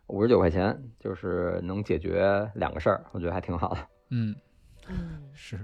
[0.06, 3.78] 五十九块钱，就是能解决两个事儿，我觉得还挺好的
[4.10, 4.34] 嗯，
[4.88, 5.58] 嗯是。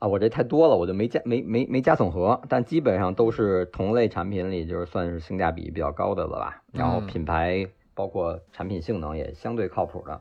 [0.00, 0.08] 啊。
[0.08, 6.64] 我这太多了，我就没加没没没加总和，但基本上都是同类产品里就是算是性价比比较高的了吧。
[6.72, 7.64] 然后嗯品牌
[7.94, 10.20] 包括产品性能也相对靠谱的。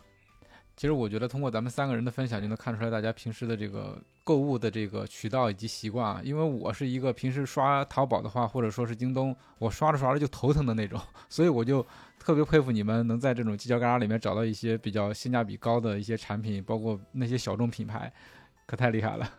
[0.80, 6.22] 其实我觉得通过咱们三个人的分享，就能看出来大家平时的这个购物的这个渠道以及习惯啊。
[6.24, 11.86] 因为我是一个平时刷淘宝的话，或者说是京东，我刷着刷着就头疼的那种，所以我就
[12.18, 18.10] 特别佩服你们能在这种犄角旮旯里面找到一些比较性价比高的一些产品，包括那些小众品牌，
[18.66, 19.30] 可太厉害了。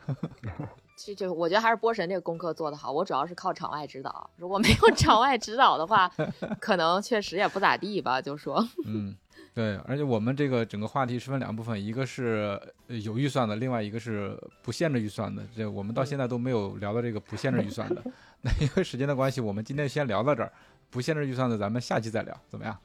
[1.02, 2.92] 这就，我觉得还是波神这个功课做得好。
[2.92, 6.06] 我主要是靠场外指导，如果没有场外指导的话，
[6.60, 8.20] 可能确实也不咋地吧。
[8.20, 9.16] 就说，嗯，
[9.52, 15.42] 对，而且我们这个整个话题是分两部分，一个是呃有预算的，另外一个是不限制预算的。
[15.56, 18.02] 这我们到现在都没有聊到这个不限制预算的。
[18.42, 20.52] 那因为时间的关系，我们今天先聊到这儿。
[20.90, 22.76] 不限制预算的，咱们下期再聊，怎么样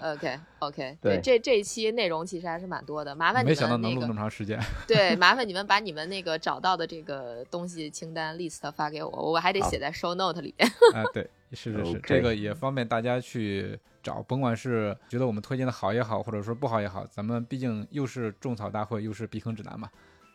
[0.00, 4.60] ？OK OK， 对这这一期内容其实还是蛮多的，麻烦你没想到们能录那么长时间。
[4.86, 10.68] 对，麻烦你们把你们那个找到的这个东西清单 list 发给我，我还得写在 show note 里面。
[10.94, 19.88] 哎，对，是是是这个也方便大家去找，甭管是觉得我们推荐的好也好，或者说不好也好，咱们毕竟又是种草大会，又是避坑指南嘛，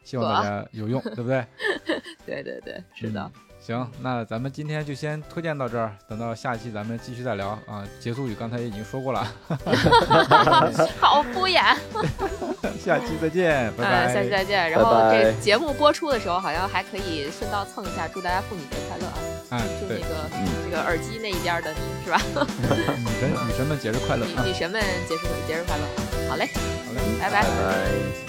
[0.04, 1.46] 希望大家有用，对不对？
[2.26, 3.30] 对对对，是的。
[3.68, 7.84] 行，那咱们今天就先推荐到这儿，等到下期咱们继续再聊啊。
[8.00, 9.28] 结束语刚才也已经说过了
[11.02, 11.62] 好敷衍。
[12.80, 14.06] 下期再见，拜拜。
[14.08, 14.72] 嗯，下期再见。
[14.72, 19.18] 然后这节目播出的时候，好像还可以顺道蹭一下，祝大家妇女节快乐啊！
[19.50, 22.22] 哎，对祝那，个嗯这个耳机那一边的你是吧？
[22.40, 24.44] 女神女神们节日快乐啊！
[24.46, 25.84] 女女神们节日节日快乐！
[26.30, 26.48] 好嘞，
[26.88, 28.27] 好嘞，拜拜拜拜。